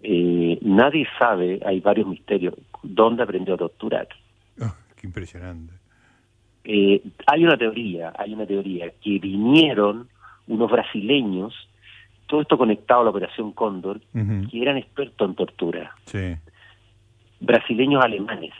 Eh, 0.02 0.58
nadie 0.60 1.06
sabe, 1.18 1.60
hay 1.64 1.80
varios 1.80 2.06
misterios, 2.06 2.54
dónde 2.82 3.22
aprendió 3.22 3.54
a 3.54 3.58
torturar. 3.58 4.08
Oh, 4.60 4.74
qué 4.96 5.06
impresionante. 5.06 5.72
Eh, 6.64 7.02
hay 7.26 7.44
una 7.44 7.56
teoría, 7.56 8.12
hay 8.18 8.32
una 8.32 8.46
teoría 8.46 8.90
que 9.02 9.18
vinieron 9.18 10.08
unos 10.46 10.70
brasileños, 10.70 11.54
todo 12.26 12.40
esto 12.40 12.56
conectado 12.56 13.02
a 13.02 13.04
la 13.04 13.10
Operación 13.10 13.52
Cóndor, 13.52 14.00
que 14.50 14.62
eran 14.62 14.78
expertos 14.78 15.28
en 15.28 15.34
tortura. 15.34 15.94
Brasileños 17.40 18.02
alemanes, 18.02 18.52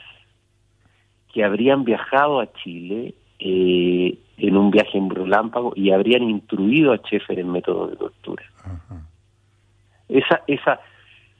que 1.33 1.43
habrían 1.43 1.83
viajado 1.83 2.39
a 2.39 2.53
Chile 2.53 3.15
eh, 3.39 4.17
en 4.37 4.57
un 4.57 4.69
viaje 4.69 4.97
en 4.97 5.09
relámpago 5.09 5.73
y 5.75 5.91
habrían 5.91 6.23
instruido 6.23 6.93
a 6.93 6.97
Schaeffer 6.97 7.39
en 7.39 7.51
métodos 7.51 7.91
de 7.91 7.97
tortura. 7.97 8.43
Esa, 10.07 10.41
esa, 10.45 10.79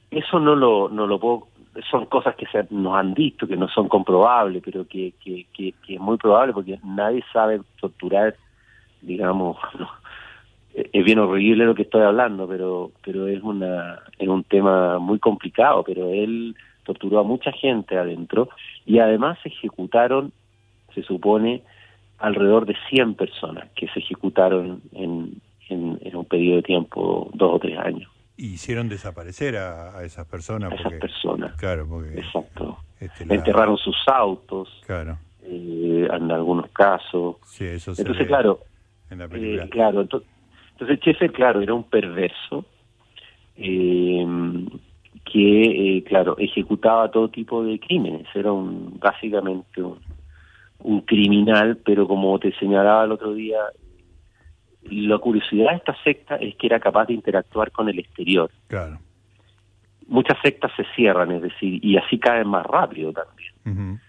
eso 0.10 0.40
no 0.40 0.56
lo, 0.56 0.90
no 0.90 1.06
lo 1.06 1.20
puedo 1.20 1.48
son 1.90 2.06
cosas 2.06 2.36
que 2.36 2.46
se 2.48 2.66
nos 2.70 2.96
han 2.96 3.14
visto, 3.14 3.48
que 3.48 3.58
no 3.58 3.68
son 3.68 3.88
comprobables, 3.88 4.62
pero 4.64 4.88
que, 4.88 5.14
que, 5.24 5.46
que, 5.54 5.74
es 5.88 6.00
muy 6.00 6.18
probable 6.18 6.54
porque 6.54 6.80
nadie 6.84 7.24
sabe 7.34 7.62
torturar, 7.80 8.36
digamos, 9.02 9.58
es 10.74 11.06
bien 11.06 11.20
horrible 11.20 11.66
lo 11.66 11.76
que 11.76 11.84
estoy 11.84 12.02
hablando, 12.02 12.48
pero 12.48 12.92
pero 13.04 13.28
es 13.28 13.42
una 13.42 14.00
es 14.18 14.28
un 14.28 14.44
tema 14.44 15.00
muy 15.00 15.20
complicado, 15.20 15.84
pero 15.84 16.10
él 16.10 16.56
torturó 16.84 17.20
a 17.20 17.24
mucha 17.24 17.52
gente 17.52 17.98
adentro 17.98 18.50
y 18.86 19.00
además 19.00 19.38
se 19.42 19.50
ejecutaron, 19.50 20.32
se 20.94 21.04
supone, 21.04 21.64
alrededor 22.20 22.66
de 22.66 22.76
100 22.90 23.16
personas 23.16 23.70
que 23.76 23.88
se 23.88 24.00
ejecutaron 24.00 24.82
en, 24.94 25.42
en 25.70 26.16
un 26.16 26.26
periodo 26.26 26.58
de 26.58 26.64
tiempo, 26.64 27.30
dos 27.34 27.56
o 27.56 27.60
tres 27.60 27.78
años 27.80 28.15
hicieron 28.38 28.90
desaparecer 28.90 29.58
a, 29.58 30.04
esas 30.04 30.26
personas. 30.28 30.72
A 30.72 30.76
esas 30.76 30.94
personas. 30.94 31.56
Claro, 31.56 31.88
porque. 31.88 32.20
Exacto. 32.20 32.78
Este, 33.00 33.24
Enterraron 33.24 33.78
sus 33.78 33.98
autos. 34.08 34.70
Claro. 34.86 35.18
Eh, 35.44 36.08
en 36.12 36.32
algunos 36.32 36.70
casos. 36.72 37.38
Sí, 37.46 37.66
eso 37.66 37.94
Entonces, 37.98 38.28
claro. 38.28 38.60
En 39.10 39.20
la 39.20 39.28
película. 39.28 39.66
Eh, 39.66 39.70
claro, 39.70 40.02
entonces, 40.02 40.30
entonces 40.80 41.32
claro, 41.32 41.62
era 41.62 41.74
un 41.74 41.84
perverso. 41.84 42.66
Eh, 43.58 44.26
que, 45.24 46.04
claro, 46.08 46.36
ejecutaba 46.38 47.10
todo 47.10 47.30
tipo 47.30 47.64
de 47.64 47.80
crímenes. 47.80 48.28
Era 48.34 48.52
un 48.52 48.98
básicamente 49.00 49.82
un, 49.82 50.00
un 50.80 51.02
criminal, 51.02 51.78
pero 51.84 52.08
como 52.08 52.38
te 52.40 52.54
señalaba 52.58 53.06
el 53.06 53.12
otro 53.12 53.34
día, 53.34 53.60
la 54.90 55.18
curiosidad 55.18 55.72
de 55.72 55.78
esta 55.78 55.96
secta 56.04 56.36
es 56.36 56.56
que 56.56 56.68
era 56.68 56.80
capaz 56.80 57.06
de 57.08 57.14
interactuar 57.14 57.72
con 57.72 57.90
el 57.90 58.00
exterior. 58.00 58.50
Claro. 58.68 59.00
Muchas 60.08 60.38
sectas 60.44 60.72
se 60.78 60.84
cierran, 60.96 61.32
es 61.32 61.42
decir, 61.42 61.84
y 61.84 61.98
así 61.98 62.20
caen 62.20 62.48
más 62.48 62.66
rápido 62.66 63.12
también. 63.12 64.00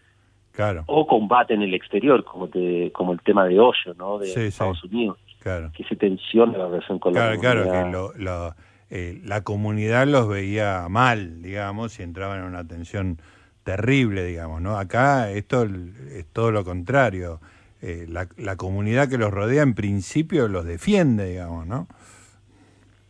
Claro. 0.52 0.84
O 0.86 1.06
combate 1.06 1.54
en 1.54 1.62
el 1.62 1.74
exterior, 1.74 2.24
como 2.24 2.48
te, 2.48 2.90
como 2.92 3.12
el 3.12 3.20
tema 3.20 3.44
de 3.46 3.58
Hoyo, 3.60 3.94
¿no? 3.98 4.18
De 4.18 4.26
Sí, 4.26 4.34
sí. 4.34 4.46
Estados 4.46 4.82
Unidos. 4.84 5.18
Claro. 5.40 5.70
Que 5.76 5.84
se 5.84 5.96
tensiona 5.96 6.56
la 6.58 6.68
relación 6.68 6.98
con 6.98 7.12
la 7.14 7.36
Claro, 7.36 7.40
claro, 7.40 7.72
que 7.72 7.90
lo- 7.90 8.12
lo- 8.16 8.54
eh, 8.90 9.20
la 9.24 9.42
comunidad 9.42 10.06
los 10.06 10.28
veía 10.28 10.86
mal, 10.88 11.42
digamos, 11.42 11.98
y 11.98 12.02
entraban 12.02 12.40
en 12.40 12.46
una 12.46 12.66
tensión 12.66 13.18
terrible, 13.64 14.24
digamos, 14.24 14.60
¿no? 14.62 14.76
Acá 14.78 15.30
esto 15.30 15.64
es 15.64 16.26
todo 16.32 16.52
lo 16.52 16.64
contrario. 16.64 17.40
Eh, 17.88 18.04
la, 18.08 18.26
la 18.36 18.56
comunidad 18.56 19.08
que 19.08 19.16
los 19.16 19.30
rodea, 19.30 19.62
en 19.62 19.74
principio, 19.74 20.48
los 20.48 20.64
defiende, 20.64 21.30
digamos, 21.30 21.68
¿no? 21.68 21.86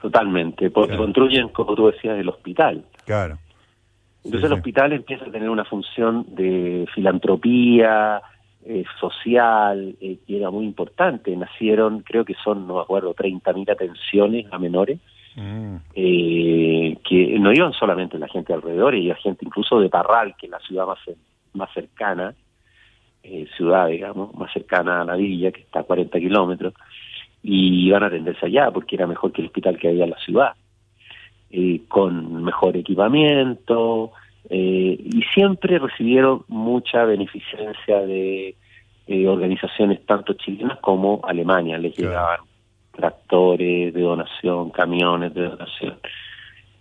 Totalmente, 0.00 0.70
porque 0.70 0.88
Claro. 0.90 1.04
construyen, 1.04 1.48
como 1.48 1.74
tú 1.74 1.86
decías, 1.86 2.18
el 2.18 2.28
hospital. 2.28 2.84
Claro. 3.06 3.38
Entonces 4.24 4.40
Sí, 4.40 4.46
el 4.46 4.52
sí. 4.52 4.58
hospital 4.58 4.92
empieza 4.92 5.24
a 5.24 5.30
tener 5.30 5.48
una 5.48 5.64
función 5.64 6.26
de 6.34 6.86
filantropía, 6.94 8.20
eh, 8.66 8.84
social, 9.00 9.96
eh, 10.00 10.18
que 10.26 10.36
era 10.36 10.50
muy 10.50 10.66
importante. 10.66 11.34
Nacieron, 11.36 12.00
creo 12.00 12.24
que 12.24 12.34
son, 12.44 12.66
no 12.66 12.74
me 12.74 12.80
acuerdo, 12.82 13.14
30.000 13.14 13.70
atenciones 13.70 14.46
a 14.52 14.58
menores, 14.58 14.98
Mm, 15.38 15.76
eh, 15.94 16.96
que 17.06 17.38
no 17.38 17.52
iban 17.52 17.74
solamente 17.74 18.18
la 18.18 18.26
gente 18.26 18.54
alrededor, 18.54 18.94
iba 18.94 19.14
gente 19.16 19.44
incluso 19.44 19.78
de 19.80 19.90
Parral, 19.90 20.34
que 20.38 20.46
es 20.46 20.50
la 20.52 20.58
ciudad 20.60 20.86
más, 20.86 20.98
más 21.52 21.68
cercana, 21.74 22.34
eh, 23.28 23.46
ciudad, 23.56 23.88
digamos, 23.88 24.34
más 24.34 24.52
cercana 24.52 25.00
a 25.00 25.04
la 25.04 25.16
villa, 25.16 25.50
que 25.52 25.60
está 25.60 25.80
a 25.80 25.84
40 25.84 26.18
kilómetros, 26.18 26.74
y 27.42 27.86
iban 27.86 28.02
a 28.02 28.06
atenderse 28.06 28.46
allá, 28.46 28.70
porque 28.70 28.96
era 28.96 29.06
mejor 29.06 29.32
que 29.32 29.40
el 29.42 29.48
hospital 29.48 29.78
que 29.78 29.88
había 29.88 30.04
en 30.04 30.10
la 30.10 30.18
ciudad, 30.18 30.52
eh, 31.50 31.82
con 31.88 32.42
mejor 32.42 32.76
equipamiento, 32.76 34.12
eh, 34.48 34.96
y 34.98 35.22
siempre 35.34 35.78
recibieron 35.78 36.44
mucha 36.48 37.04
beneficencia 37.04 38.00
de 38.00 38.54
eh, 39.08 39.28
organizaciones 39.28 40.04
tanto 40.06 40.32
chilenas 40.34 40.78
como 40.80 41.20
Alemania, 41.24 41.78
les 41.78 41.94
Claro. 41.94 42.10
llegaban 42.10 42.40
tractores 42.92 43.94
de 43.94 44.00
donación, 44.00 44.70
camiones 44.70 45.34
de 45.34 45.42
donación. 45.48 45.98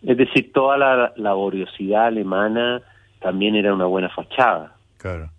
Es 0.03 0.17
decir, 0.17 0.51
toda 0.53 0.77
la 0.77 1.13
laboriosidad 1.17 2.07
alemana 2.07 2.81
también 3.19 3.55
era 3.55 3.73
una 3.73 3.85
buena 3.85 4.09
fachada. 4.09 4.75
claro. 4.97 5.29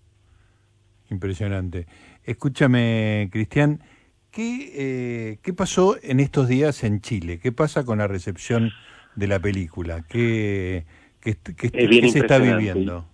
Impresionante. 1.11 1.87
Escúchame, 2.25 3.29
Cristian, 3.31 3.81
¿qué, 4.31 4.73
eh, 4.75 5.39
¿qué 5.43 5.53
pasó 5.53 5.97
en 6.03 6.21
estos 6.21 6.49
días 6.49 6.83
en 6.85 7.01
Chile? 7.01 7.39
¿Qué 7.41 7.53
pasa 7.53 7.85
con 7.85 7.99
la 7.99 8.07
recepción 8.09 8.73
de 9.15 9.27
la 9.29 9.39
película? 9.39 10.05
¿Qué, 10.09 10.85
qué, 11.21 11.37
qué- 11.57 11.71
Es 11.73 11.89
bien 11.89 12.03
qué 12.03 12.09
se 12.11 12.19
está 12.21 12.39
viviendo? 12.39 13.05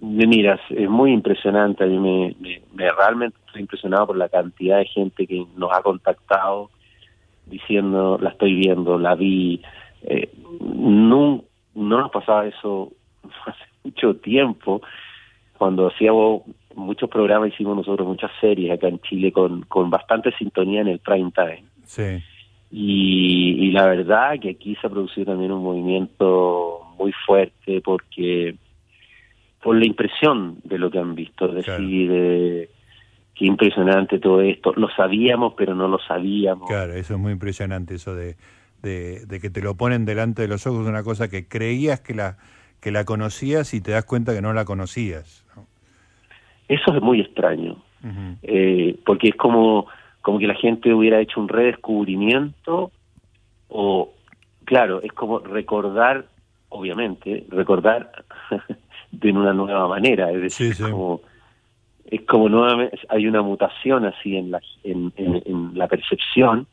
Me 0.00 0.26
Miras, 0.26 0.60
es 0.70 0.88
muy 0.88 1.12
impresionante. 1.12 1.84
A 1.84 1.86
mí 1.86 1.98
me, 1.98 2.34
me- 2.40 2.62
me- 2.74 2.90
realmente 2.92 3.36
estoy 3.46 3.62
impresionado 3.62 4.08
por 4.08 4.16
la 4.16 4.28
cantidad 4.28 4.78
de 4.78 4.86
gente 4.86 5.26
que 5.26 5.46
nos 5.56 5.70
ha 5.72 5.82
contactado 5.82 6.70
diciendo, 7.46 8.18
la 8.20 8.30
estoy 8.30 8.54
viendo, 8.54 8.98
la 8.98 9.14
vi. 9.14 9.62
Eh, 10.02 10.30
no, 10.60 11.44
no 11.74 11.98
nos 12.00 12.10
pasaba 12.10 12.46
eso 12.46 12.92
hace 13.46 13.64
mucho 13.84 14.16
tiempo. 14.16 14.82
Cuando 15.56 15.86
hacíamos 15.88 16.42
muchos 16.76 17.08
programas, 17.10 17.50
hicimos 17.52 17.76
nosotros 17.76 18.06
muchas 18.06 18.30
series 18.40 18.72
acá 18.72 18.88
en 18.88 19.00
Chile 19.00 19.32
con, 19.32 19.62
con 19.62 19.90
bastante 19.90 20.32
sintonía 20.36 20.80
en 20.80 20.88
el 20.88 20.98
prime 20.98 21.30
time. 21.34 21.64
Sí, 21.84 22.22
Y, 22.70 23.66
y 23.68 23.70
la 23.72 23.86
verdad 23.86 24.38
que 24.40 24.50
aquí 24.50 24.74
se 24.76 24.86
ha 24.86 24.90
producido 24.90 25.26
también 25.26 25.52
un 25.52 25.62
movimiento 25.62 26.80
muy 26.98 27.12
fuerte 27.26 27.80
porque 27.82 28.56
por 29.62 29.76
la 29.76 29.84
impresión 29.86 30.58
de 30.64 30.78
lo 30.78 30.90
que 30.90 30.98
han 30.98 31.14
visto, 31.14 31.56
es 31.56 31.64
Claro. 31.64 31.82
decir, 31.82 32.10
eh, 32.12 32.70
qué 33.34 33.44
impresionante 33.46 34.18
todo 34.18 34.40
esto. 34.40 34.72
Lo 34.74 34.88
sabíamos, 34.90 35.54
pero 35.56 35.74
no 35.74 35.86
lo 35.88 35.98
sabíamos. 35.98 36.68
claro, 36.68 36.94
eso 36.94 37.14
es 37.14 37.20
muy 37.20 37.32
impresionante, 37.32 37.94
eso 37.94 38.14
de, 38.14 38.36
de, 38.82 39.24
de 39.26 39.40
que 39.40 39.50
te 39.50 39.60
lo 39.62 39.76
ponen 39.76 40.04
delante 40.04 40.42
de 40.42 40.48
los 40.48 40.66
ojos, 40.66 40.86
una 40.86 41.02
cosa 41.04 41.28
que 41.28 41.46
creías 41.46 42.00
que 42.00 42.14
la, 42.14 42.38
que 42.80 42.90
la 42.90 43.04
conocías 43.04 43.74
y 43.74 43.80
te 43.80 43.92
das 43.92 44.04
cuenta 44.04 44.34
que 44.34 44.42
no 44.42 44.52
la 44.52 44.64
conocías. 44.64 45.44
¿no? 45.54 45.66
Eso 46.68 46.94
es 46.94 47.02
muy 47.02 47.20
extraño, 47.20 47.76
eh, 48.42 48.96
porque 49.04 49.28
es 49.28 49.36
como, 49.36 49.86
como 50.22 50.38
que 50.38 50.46
la 50.46 50.54
gente 50.54 50.92
hubiera 50.94 51.20
hecho 51.20 51.40
un 51.40 51.48
redescubrimiento 51.48 52.90
o, 53.68 54.10
claro, 54.64 55.00
es 55.02 55.12
como 55.12 55.38
recordar, 55.40 56.26
obviamente, 56.68 57.44
recordar 57.48 58.10
de 59.12 59.30
una 59.32 59.52
nueva 59.52 59.88
manera, 59.88 60.30
es 60.32 60.40
decir, 60.42 60.74
Sí, 60.74 60.84
sí. 60.84 60.90
como 60.90 61.20
es 62.04 62.20
como 62.22 62.48
nuevamente 62.48 62.98
hay 63.08 63.26
una 63.26 63.40
mutación 63.42 64.04
así 64.04 64.36
en 64.36 64.50
la 64.50 64.60
en, 64.84 65.12
en- 65.16 65.42
en 65.46 65.78
la 65.78 65.86
percepción 65.88 66.66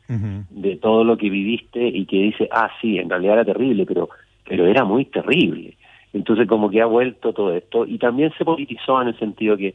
de 0.50 0.76
todo 0.76 1.02
lo 1.04 1.16
que 1.16 1.30
viviste 1.30 1.86
y 1.86 2.04
que 2.04 2.16
dice 2.16 2.48
ah 2.52 2.68
sí 2.80 2.98
en 2.98 3.08
realidad 3.08 3.34
era 3.34 3.44
terrible 3.46 3.86
pero 3.86 4.10
pero 4.46 4.66
era 4.66 4.84
muy 4.84 5.04
terrible 5.06 5.76
entonces 6.12 6.48
como 6.48 6.70
que 6.70 6.80
ha 6.82 6.86
vuelto 6.86 7.32
todo 7.32 7.54
esto 7.54 7.86
y 7.86 7.98
también 7.98 8.32
se 8.36 8.44
politizó 8.44 9.00
en 9.02 9.08
el 9.08 9.18
sentido 9.18 9.56
que 9.56 9.74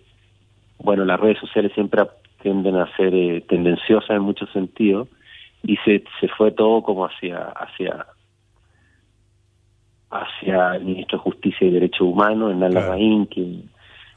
bueno 0.79 1.05
las 1.05 1.19
redes 1.19 1.39
sociales 1.39 1.71
siempre 1.73 2.03
tienden 2.41 2.75
a 2.75 2.93
ser 2.97 3.13
eh, 3.15 3.41
tendenciosas 3.47 4.09
en 4.11 4.21
muchos 4.21 4.49
sentidos 4.51 5.07
y 5.63 5.77
se 5.77 6.03
se 6.19 6.27
fue 6.29 6.51
todo 6.51 6.83
como 6.83 7.05
hacia 7.05 7.37
hacia 7.49 8.05
hacia 10.11 10.75
el 10.75 10.85
ministro 10.85 11.17
de 11.17 11.23
Justicia 11.23 11.67
y 11.67 11.71
Derechos 11.71 12.01
Humanos 12.01 12.51
Hernán 12.51 12.71
Claro. 12.71 12.87
Larraín 12.87 13.27
que 13.27 13.61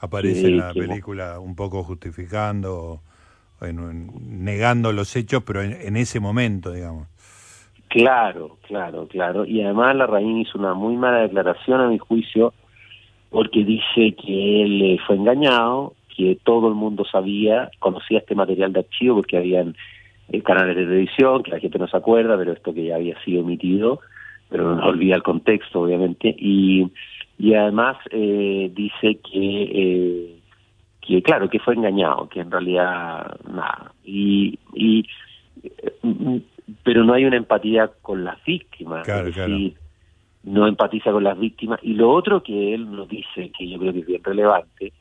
aparece 0.01 0.49
en 0.49 0.57
la 0.59 0.73
que- 0.73 0.81
película 0.81 1.41
un 1.41 1.57
poco 1.57 1.83
justificando, 1.83 3.01
en- 3.61 3.79
en- 3.79 4.45
negando 4.45 4.93
los 4.93 5.15
hechos, 5.17 5.43
pero 5.45 5.63
en, 5.63 5.73
en 5.73 5.97
ese 5.97 6.21
momento, 6.21 6.73
digamos. 6.73 7.09
Claro, 7.89 8.59
claro, 8.67 9.07
claro. 9.09 9.45
Y 9.47 9.63
además 9.63 9.97
la 9.97 10.07
Larraín 10.07 10.39
hizo 10.39 10.59
una 10.59 10.75
muy 10.75 10.97
mala 10.97 11.21
declaración 11.21 11.81
a 11.81 11.89
mi 11.89 11.99
juicio 11.99 12.53
porque 13.31 13.65
dice 13.65 14.15
que 14.15 14.63
él 14.63 14.83
eh, 14.83 14.99
fue 15.07 15.17
engañado, 15.17 15.95
que 16.15 16.39
todo 16.43 16.69
el 16.69 16.75
mundo 16.75 17.05
sabía, 17.11 17.71
conocía 17.79 18.19
este 18.19 18.35
material 18.35 18.73
de 18.73 18.81
archivo 18.81 19.17
porque 19.17 19.39
habían 19.39 19.75
eh, 20.31 20.43
canales 20.43 20.77
de 20.77 20.85
televisión, 20.85 21.43
que 21.43 21.51
la 21.53 21.61
gente 21.61 21.79
no 21.79 21.89
se 21.89 21.97
acuerda, 21.97 22.37
pero 22.37 22.53
esto 22.53 22.75
que 22.75 22.85
ya 22.85 22.97
había 22.97 23.19
sido 23.23 23.41
emitido, 23.41 24.01
pero 24.51 24.75
no 24.75 24.87
olvida 24.87 25.17
el 25.17 25.23
contexto, 25.23 25.81
obviamente. 25.81 26.35
Y, 26.39 26.91
y 27.39 27.55
además 27.55 27.97
eh, 28.11 28.71
dice 28.75 29.19
que, 29.21 29.63
eh, 29.73 30.41
que, 31.01 31.23
claro, 31.23 31.49
que 31.49 31.59
fue 31.59 31.75
engañado, 31.75 32.29
que 32.29 32.41
en 32.41 32.51
realidad 32.51 33.39
nada. 33.51 33.93
Y, 34.05 34.59
y 34.75 35.07
eh, 35.63 36.41
pero 36.83 37.05
no 37.05 37.15
hay 37.15 37.25
una 37.25 37.37
empatía 37.37 37.91
con 38.03 38.25
las 38.25 38.43
víctimas, 38.45 39.05
Claro, 39.05 39.29
es 39.29 39.35
claro. 39.35 39.53
decir, 39.53 39.75
no 40.45 40.67
empatiza 40.67 41.13
con 41.13 41.25
las 41.25 41.39
víctimas. 41.39 41.81
Y 41.83 41.95
lo 41.95 42.11
otro 42.11 42.43
que 42.43 42.75
él 42.75 42.91
nos 42.91 43.09
dice, 43.09 43.51
que 43.57 43.69
yo 43.69 43.79
creo 43.79 43.93
que 43.93 44.01
es 44.01 44.07
bien 44.07 44.25
relevante, 44.25 44.93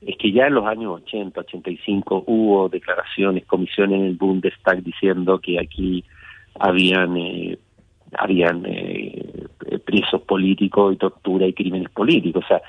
es 0.00 0.16
que 0.16 0.32
ya 0.32 0.46
en 0.46 0.54
los 0.54 0.66
años 0.66 1.00
80, 1.04 1.40
85 1.40 2.24
hubo 2.26 2.68
declaraciones, 2.68 3.46
comisiones 3.46 4.00
en 4.00 4.06
el 4.06 4.16
Bundestag 4.16 4.82
diciendo 4.82 5.38
que 5.38 5.60
aquí 5.60 6.04
habían 6.58 7.16
eh, 7.16 7.58
habían 8.18 8.64
eh, 8.66 9.46
presos 9.84 10.20
políticos 10.22 10.94
y 10.94 10.96
tortura 10.96 11.46
y 11.46 11.52
crímenes 11.52 11.88
políticos. 11.90 12.44
O 12.44 12.48
sea, 12.48 12.60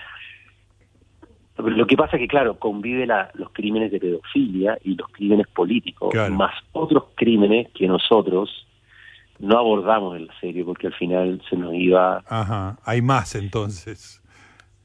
lo 1.72 1.86
que 1.88 1.96
pasa 1.98 2.18
es 2.18 2.22
que, 2.22 2.28
claro, 2.28 2.58
convive 2.60 3.06
la, 3.08 3.30
los 3.36 3.50
crímenes 3.52 3.92
de 3.92 4.00
pedofilia 4.00 4.78
y 4.84 4.96
los 4.96 5.08
crímenes 5.10 5.48
políticos, 5.48 6.10
Claro. 6.12 6.34
más 6.34 6.54
otros 6.72 7.06
crímenes 7.16 7.70
que 7.72 7.88
nosotros 7.88 8.68
no 9.40 9.58
abordamos 9.58 10.16
en 10.18 10.28
la 10.28 10.40
serie 10.40 10.64
porque 10.64 10.88
al 10.88 10.94
final 10.94 11.42
se 11.50 11.56
nos 11.58 11.74
iba 11.74 12.24
Ajá, 12.28 12.78
hay 12.86 13.02
más 13.02 13.36
entonces. 13.36 14.22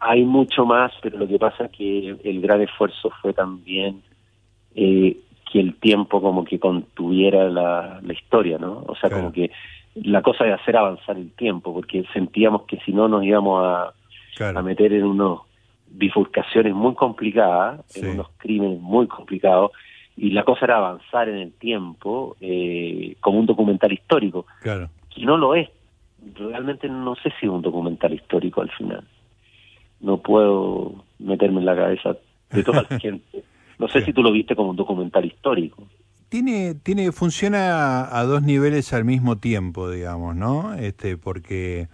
hay 0.01 0.25
mucho 0.25 0.65
más, 0.65 0.93
pero 1.03 1.19
lo 1.19 1.29
que 1.29 1.39
pasa 1.39 1.67
es 1.67 1.71
que 1.73 2.17
el 2.25 2.41
gran 2.41 2.61
esfuerzo 2.63 3.11
fue 3.23 3.33
también 3.33 4.03
eh, 4.75 5.17
que 5.53 5.61
el 5.61 5.75
tiempo 5.77 6.21
como 6.21 6.45
que 6.45 6.59
contuviera 6.59 7.49
la, 7.49 8.01
la 8.03 8.13
historia, 8.13 8.59
¿no? 8.59 8.85
O 8.87 8.95
sea, 8.97 9.09
Claro. 9.09 9.17
como 9.25 9.33
que 9.33 9.51
la 9.95 10.23
cosa 10.23 10.45
de 10.45 10.53
hacer 10.53 10.77
avanzar 10.77 11.17
el 11.17 11.31
tiempo, 11.33 11.73
porque 11.75 12.05
sentíamos 12.13 12.63
que 12.63 12.79
si 12.85 12.93
no 12.93 13.09
nos 13.09 13.25
íbamos 13.25 13.65
a, 13.65 13.93
Claro. 14.37 14.59
a 14.59 14.63
meter 14.63 14.93
en 14.93 15.05
unas 15.05 15.39
bifurcaciones 15.91 16.75
muy 16.75 16.95
complicadas, 16.95 17.81
Sí. 17.89 18.01
en 18.01 18.11
unos 18.11 18.29
crímenes 18.39 18.81
muy 18.81 19.07
complicados, 19.07 19.73
y 20.17 20.31
la 20.31 20.45
cosa 20.45 20.65
era 20.65 20.77
avanzar 20.79 21.29
en 21.29 21.37
el 21.37 21.53
tiempo 21.53 22.37
eh, 22.41 23.17
como 23.21 23.39
un 23.39 23.47
documental 23.47 23.93
histórico, 23.93 24.47
Claro. 24.63 24.89
que 25.15 25.25
no 25.25 25.37
lo 25.37 25.55
es. 25.55 25.69
Realmente 26.35 26.89
no 26.89 27.15
sé 27.17 27.31
si 27.39 27.47
es 27.47 27.53
un 27.53 27.63
documental 27.63 28.13
histórico 28.13 28.61
al 28.61 28.71
final. 28.71 29.05
No 30.01 30.19
puedo 30.19 31.05
meterme 31.19 31.61
en 31.61 31.67
la 31.67 31.77
cabeza 31.77 32.17
de 32.51 32.63
toda 32.65 32.85
la 32.89 32.99
gente. 33.01 33.45
No 33.79 33.89
sé 33.89 34.01
Sí. 34.01 34.07
si 34.07 34.13
tú 34.13 34.23
lo 34.23 34.33
viste 34.33 34.57
como 34.57 34.71
un 34.71 34.77
documental 34.77 35.25
histórico. 35.25 35.85
Tiene, 36.29 36.75
tiene, 36.75 37.11
funciona 37.13 38.05
a 38.15 38.25
dos 38.25 38.43
niveles 38.43 38.93
al 38.93 39.05
mismo 39.05 39.39
tiempo, 39.39 39.89
digamos, 39.91 40.37
¿no? 40.37 40.75
Este, 40.75 41.17
porque 41.17 41.89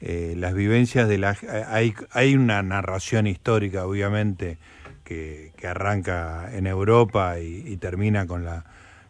eh, 0.00 0.34
las 0.36 0.54
vivencias 0.54 1.08
de 1.08 1.18
la 1.18 1.36
hay, 1.68 1.94
hay 2.10 2.34
una 2.34 2.62
narración 2.62 3.26
histórica, 3.26 3.86
obviamente, 3.86 4.58
que 5.04 5.50
que, 5.56 5.66
arranca 5.66 6.50
en 6.52 6.66
Europa 6.66 7.38
y, 7.38 7.76
termina 7.76 8.26
con 8.26 8.44
la 8.44 8.64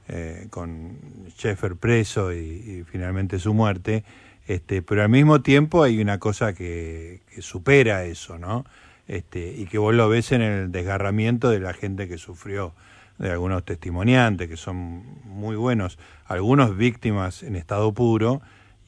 eh, 0.09 0.49
con 0.51 0.99
Schaeffer 1.29 1.77
preso 1.77 2.33
y, 2.33 2.85
finalmente 2.91 3.39
su 3.39 3.55
muerte, 3.55 4.03
este, 4.49 4.83
pero 4.83 5.03
al 5.03 5.09
mismo 5.09 5.43
tiempo 5.43 5.85
hay 5.85 6.01
una 6.01 6.19
cosa 6.19 6.53
que, 6.53 7.21
que 7.33 7.43
supera 7.43 8.05
eso, 8.05 8.39
¿no? 8.39 8.65
Este, 9.07 9.55
y 9.57 9.67
que 9.67 9.79
vos 9.79 9.95
lo 9.95 10.09
ves 10.09 10.33
en 10.33 10.43
el 10.43 10.73
desgarramiento 10.73 11.51
de 11.51 11.61
la 11.61 11.73
gente 11.73 12.09
que 12.09 12.19
sufrió, 12.19 12.75
de 13.19 13.31
algunos 13.31 13.65
testimoniantes 13.65 14.49
que 14.49 14.57
son 14.57 15.05
muy 15.25 15.55
buenos, 15.55 15.99
algunos 16.27 16.77
víctimas 16.77 17.43
en 17.43 17.55
estado 17.55 17.93
puro 17.93 18.41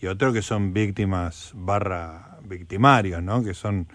y 0.02 0.08
otros 0.08 0.34
que 0.34 0.42
son 0.42 0.74
víctimas 0.74 1.52
barra 1.54 2.38
victimarios, 2.42 3.22
¿no? 3.22 3.42
que 3.44 3.54
son 3.54 3.86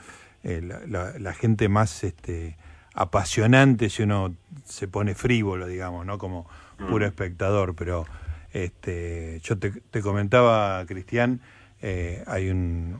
eh, 0.43 0.61
la, 0.87 1.33
gente 1.33 1.67
más 1.67 2.03
este, 2.05 2.57
apasionante 2.93 3.89
si 3.89 4.03
uno 4.03 4.33
se 4.63 4.87
pone 4.87 5.15
frívolo, 5.15 5.67
digamos, 5.67 6.05
¿no? 6.05 6.17
como 6.17 6.47
puro 6.89 7.05
mm. 7.05 7.09
espectador, 7.09 7.75
pero 7.75 8.05
este, 8.53 9.41
yo 9.43 9.59
te, 9.59 9.71
te 9.71 10.01
comentaba, 10.01 10.85
Cristian, 10.85 11.41
eh, 11.81 12.23
hay 12.25 12.49
un, 12.49 12.97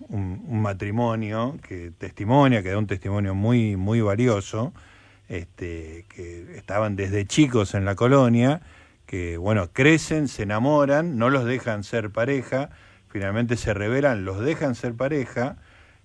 matrimonio 0.50 1.58
que 1.66 1.92
testimonia, 1.98 2.62
que 2.62 2.72
da 2.72 2.78
un 2.78 2.88
testimonio 2.88 3.34
muy, 3.34 3.78
muy 3.78 4.02
valioso, 4.02 4.74
este, 5.30 6.06
que 6.10 6.58
estaban 6.58 6.98
desde 6.98 7.26
chicos 7.26 7.74
en 7.74 7.86
la 7.86 7.96
colonia, 7.96 8.62
que 9.06 9.38
bueno, 9.38 9.70
crecen, 9.72 10.28
se 10.28 10.44
enamoran, 10.44 11.18
no 11.18 11.30
los 11.30 11.46
dejan 11.46 11.86
ser 11.86 12.12
pareja, 12.12 12.70
finalmente 13.10 13.58
se 13.58 13.74
revelan, 13.74 14.26
los 14.26 14.40
dejan 14.40 14.76
ser 14.76 14.94
pareja, 14.94 15.58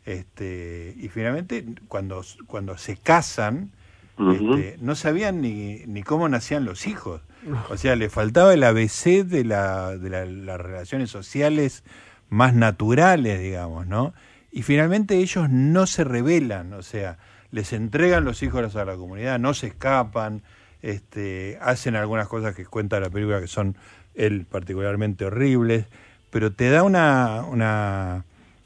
este, 0.04 0.94
y 0.98 1.08
finalmente 1.08 1.64
cuando, 1.88 2.24
cuando 2.46 2.76
se 2.78 2.96
casan, 2.96 3.70
este, 4.18 4.76
no 4.80 4.94
sabían 4.94 5.40
ni, 5.40 5.84
ni 5.86 6.02
cómo 6.02 6.28
nacían 6.28 6.64
los 6.64 6.86
hijos. 6.86 7.22
O 7.70 7.76
sea, 7.76 7.96
le 7.96 8.08
faltaba 8.08 8.54
el 8.54 8.62
ABC 8.62 9.24
de, 9.24 9.44
la, 9.44 9.96
de 9.96 10.26
las 10.26 10.60
relaciones 10.60 11.10
sociales 11.10 11.82
más 12.28 12.54
naturales, 12.54 13.40
digamos, 13.40 13.86
¿no? 13.86 14.14
Y 14.52 14.62
finalmente 14.62 15.16
ellos 15.16 15.48
no 15.50 15.86
se 15.86 16.04
rebelan, 16.04 16.72
o 16.74 16.82
sea, 16.82 17.18
les 17.50 17.72
entregan 17.72 18.24
los 18.24 18.42
hijos 18.42 18.76
a 18.76 18.84
la 18.84 18.96
comunidad, 18.96 19.38
no 19.38 19.54
se 19.54 19.68
escapan, 19.68 20.42
este, 20.82 21.58
hacen 21.60 21.96
algunas 21.96 22.28
cosas 22.28 22.54
que 22.54 22.64
cuenta 22.64 23.00
la 23.00 23.10
película 23.10 23.40
que 23.40 23.48
son 23.48 23.76
él 24.14 24.46
particularmente 24.48 25.24
horribles, 25.24 25.86
pero 26.32 26.52
te 26.52 26.70
da 26.70 26.82
una, 26.82 27.44
una 27.48 28.24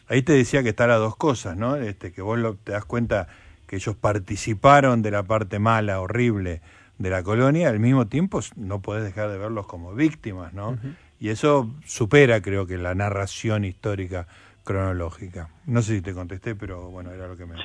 ahí 0.08 0.22
te 0.22 0.32
decía 0.32 0.62
que 0.62 0.70
está 0.70 0.86
las 0.86 1.00
dos 1.00 1.16
cosas, 1.16 1.56
¿no? 1.56 1.76
Este, 1.76 2.12
que 2.12 2.22
vos 2.22 2.38
lo, 2.38 2.54
te 2.54 2.72
das 2.72 2.84
cuenta 2.84 3.26
que 3.66 3.76
ellos 3.76 3.96
participaron 3.96 5.02
de 5.02 5.10
la 5.10 5.24
parte 5.24 5.58
mala, 5.58 6.00
horrible 6.00 6.62
de 6.98 7.10
la 7.10 7.22
colonia, 7.24 7.68
al 7.68 7.80
mismo 7.80 8.06
tiempo 8.06 8.40
no 8.56 8.80
podés 8.80 9.04
dejar 9.04 9.28
de 9.28 9.36
verlos 9.36 9.66
como 9.66 9.94
víctimas, 9.94 10.54
¿no? 10.54 10.78
Y 11.18 11.28
eso 11.28 11.68
supera, 11.84 12.40
creo 12.40 12.66
que, 12.66 12.78
la 12.78 12.94
narración 12.94 13.64
histórica 13.64 14.28
cronológica. 14.64 15.48
No 15.66 15.82
sé 15.82 15.96
si 15.96 16.02
te 16.02 16.14
contesté, 16.14 16.54
pero 16.54 16.88
bueno, 16.90 17.10
era 17.10 17.26
lo 17.26 17.36
que 17.36 17.44
me, 17.44 17.56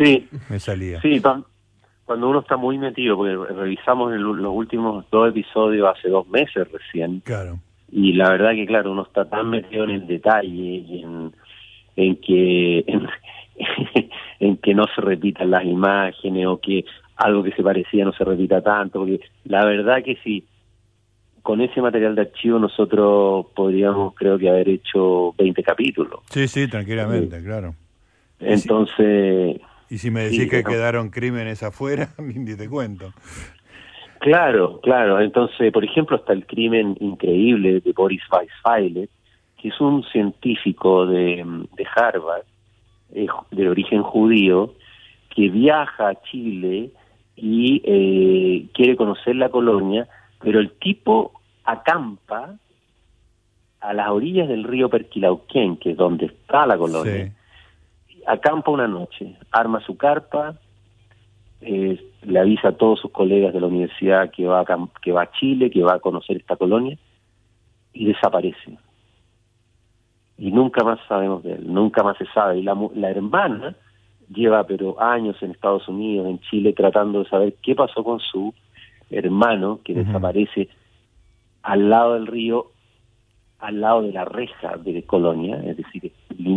me 0.49 0.59
salía. 0.59 0.99
Sí, 1.01 1.21
cuando 2.05 2.27
uno 2.27 2.39
está 2.39 2.57
muy 2.57 2.77
metido, 2.77 3.15
porque 3.15 3.35
revisamos 3.53 4.11
los 4.13 4.53
últimos 4.53 5.05
dos 5.11 5.29
episodios 5.29 5.95
hace 5.95 6.09
dos 6.09 6.27
meses 6.27 6.67
recién. 6.71 7.21
Claro. 7.21 7.59
Y 7.91 8.13
la 8.13 8.29
verdad 8.29 8.51
que, 8.51 8.65
claro, 8.65 8.91
uno 8.91 9.03
está 9.03 9.29
tan 9.29 9.49
metido 9.49 9.83
en 9.83 9.91
el 9.91 10.07
detalle 10.07 10.53
y 10.53 11.03
en, 11.03 11.33
en 11.95 12.15
que 12.17 12.85
en 14.39 14.57
que 14.57 14.73
no 14.73 14.85
se 14.95 15.01
repitan 15.01 15.51
las 15.51 15.65
imágenes 15.65 16.47
o 16.47 16.59
que 16.59 16.85
algo 17.15 17.43
que 17.43 17.51
se 17.51 17.63
parecía 17.63 18.03
no 18.03 18.13
se 18.13 18.23
repita 18.23 18.61
tanto, 18.61 18.99
porque 18.99 19.21
la 19.45 19.63
verdad 19.65 20.03
que 20.03 20.17
sí, 20.23 20.43
con 21.41 21.61
ese 21.61 21.81
material 21.81 22.15
de 22.15 22.21
archivo 22.21 22.59
nosotros 22.59 23.47
podríamos, 23.55 24.15
creo 24.15 24.37
que, 24.37 24.49
haber 24.49 24.69
hecho 24.69 25.33
20 25.37 25.63
capítulos. 25.63 26.21
Sí, 26.29 26.47
sí, 26.47 26.67
tranquilamente, 26.67 27.43
claro. 27.43 27.75
Entonces... 28.39 29.59
Y 29.89 29.97
si 29.97 30.09
me 30.09 30.23
decís 30.23 30.49
que 30.49 30.63
quedaron 30.63 31.09
crímenes 31.09 31.63
afuera, 31.63 32.09
ni 32.17 32.55
te 32.55 32.67
cuento. 32.69 33.13
Claro, 34.21 34.79
claro. 34.81 35.19
Entonces, 35.19 35.73
por 35.73 35.83
ejemplo, 35.83 36.15
está 36.15 36.33
el 36.33 36.45
crimen 36.45 36.95
increíble 36.99 37.79
de 37.79 37.91
Boris 37.91 38.21
Weisfeiler, 38.31 39.09
que 39.59 39.69
es 39.69 39.81
un 39.81 40.03
científico 40.03 41.07
de, 41.07 41.43
de 41.75 41.87
Harvard, 41.95 42.43
eh, 43.15 43.25
de 43.49 43.67
origen 43.67 44.03
judío, 44.03 44.75
que 45.35 45.49
viaja 45.49 46.09
a 46.09 46.21
Chile 46.21 46.91
y 47.35 47.81
eh, 47.83 48.67
quiere 48.75 48.95
conocer 48.95 49.35
la 49.35 49.49
colonia, 49.49 50.07
pero 50.39 50.59
el 50.59 50.69
tipo 50.73 51.31
acampa 51.63 52.53
a 53.79 53.93
las 53.93 54.09
orillas 54.09 54.47
del 54.47 54.65
río 54.65 54.87
Perquilauquén, 54.87 55.77
que 55.77 55.91
es 55.91 55.97
donde 55.97 56.27
está 56.27 56.67
la 56.67 56.77
colonia, 56.77 57.33
acampa 58.27 58.69
una 58.69 58.87
noche, 58.87 59.35
arma 59.51 59.79
su 59.81 59.97
carpa, 59.97 60.59
eh, 61.61 61.99
le 62.23 62.39
avisa 62.39 62.69
a 62.69 62.77
todos 62.77 62.99
sus 62.99 63.11
colegas 63.11 63.53
de 63.53 63.61
la 63.61 63.67
universidad 63.67 64.31
que 64.31 64.45
va, 64.45 64.61
a, 64.61 64.89
que 65.01 65.11
va 65.11 65.23
a 65.23 65.31
Chile, 65.31 65.69
que 65.69 65.83
va 65.83 65.95
a 65.95 65.99
conocer 65.99 66.37
esta 66.37 66.55
colonia, 66.55 66.97
y 67.93 68.05
desaparece. 68.05 68.77
Y 70.37 70.51
nunca 70.51 70.83
más 70.83 70.99
sabemos 71.07 71.43
de 71.43 71.53
él, 71.53 71.71
nunca 71.71 72.03
más 72.03 72.17
se 72.17 72.25
sabe. 72.27 72.59
Y 72.59 72.63
la, 72.63 72.75
la 72.95 73.11
hermana 73.11 73.75
lleva 74.33 74.63
pero 74.65 74.99
años 74.99 75.35
en 75.41 75.51
Estados 75.51 75.87
Unidos, 75.87 76.27
en 76.27 76.39
Chile, 76.39 76.73
tratando 76.73 77.23
de 77.23 77.29
saber 77.29 77.55
qué 77.61 77.75
pasó 77.75 78.03
con 78.03 78.19
su 78.19 78.53
hermano 79.09 79.81
que 79.83 79.93
desaparece 79.93 80.69
al 81.61 81.89
lado 81.89 82.13
del 82.13 82.27
río, 82.27 82.67
al 83.59 83.81
lado 83.81 84.01
de 84.01 84.13
la 84.13 84.25
reja 84.25 84.77
de 84.77 85.03
Colonia, 85.03 85.61
es 85.65 85.77
decir, 85.77 86.11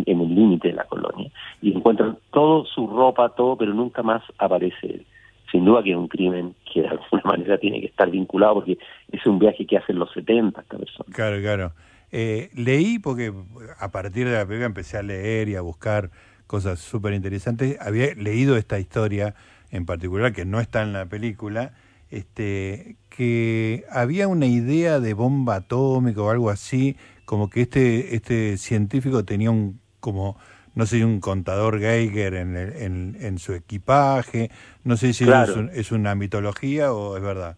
en 0.07 0.20
el 0.20 0.35
límite 0.35 0.68
de 0.68 0.74
la 0.74 0.85
colonia, 0.85 1.30
y 1.62 1.72
encuentran 1.76 2.18
todo 2.33 2.64
su 2.64 2.87
ropa, 2.87 3.30
todo, 3.30 3.57
pero 3.57 3.72
nunca 3.74 4.02
más 4.02 4.22
aparece 4.38 4.87
él. 4.87 5.07
Sin 5.52 5.64
duda 5.64 5.83
que 5.83 5.92
es 5.92 5.96
un 5.96 6.09
crimen 6.09 6.54
que 6.72 6.83
de 6.83 6.88
alguna 6.88 7.22
manera 7.24 7.59
tiene 7.59 7.80
que 7.80 7.87
estar 7.87 8.11
vinculado 8.11 8.54
porque 8.54 8.78
es 9.12 9.26
un 9.26 9.38
viaje 9.38 9.66
que 9.66 9.76
hace 9.76 9.92
en 9.92 9.98
los 9.98 10.12
70 10.12 10.61
esta 10.61 10.76
persona. 10.76 11.14
Claro, 11.14 11.40
claro. 11.40 11.72
Eh, 12.11 12.50
leí 12.54 12.98
porque 12.98 13.33
a 13.78 13.90
partir 13.90 14.26
de 14.26 14.35
la 14.35 14.46
película 14.46 14.66
empecé 14.66 14.98
a 14.98 15.02
leer 15.02 15.48
y 15.48 15.57
a 15.57 15.61
buscar 15.61 16.11
cosas 16.46 16.78
súper 16.78 17.12
interesantes. 17.12 17.78
Había 17.80 18.14
leído 18.14 18.57
esta 18.57 18.78
historia 18.78 19.35
en 19.70 19.87
particular 19.87 20.33
que 20.33 20.44
no 20.44 20.61
está 20.61 20.83
en 20.83 20.92
la 20.92 21.07
película 21.07 21.72
este, 22.14 22.96
que 23.11 23.85
había 23.90 24.28
una 24.28 24.46
idea 24.46 25.00
de 25.00 25.14
bomba 25.14 25.57
atómica 25.57 26.22
o 26.22 26.30
algo 26.30 26.50
así, 26.50 26.96
como 27.24 27.50
que 27.50 27.62
este, 27.62 28.14
este 28.14 28.57
científico 28.57 29.24
tenía 29.24 29.50
un, 29.50 29.80
como, 30.05 30.37
no 30.75 30.85
sé, 30.85 31.03
un 31.03 31.19
contador 31.19 31.81
Geiger 31.81 32.35
en, 32.35 32.57
en, 32.59 33.17
en 33.19 33.38
su 33.38 33.55
equipaje, 33.55 34.51
no 34.85 34.99
sé 34.99 35.14
si 35.14 35.25
es, 35.73 35.93
una 35.93 36.14
mitología 36.14 36.93
o 36.93 37.17
es 37.17 37.23
verdad. 37.23 37.57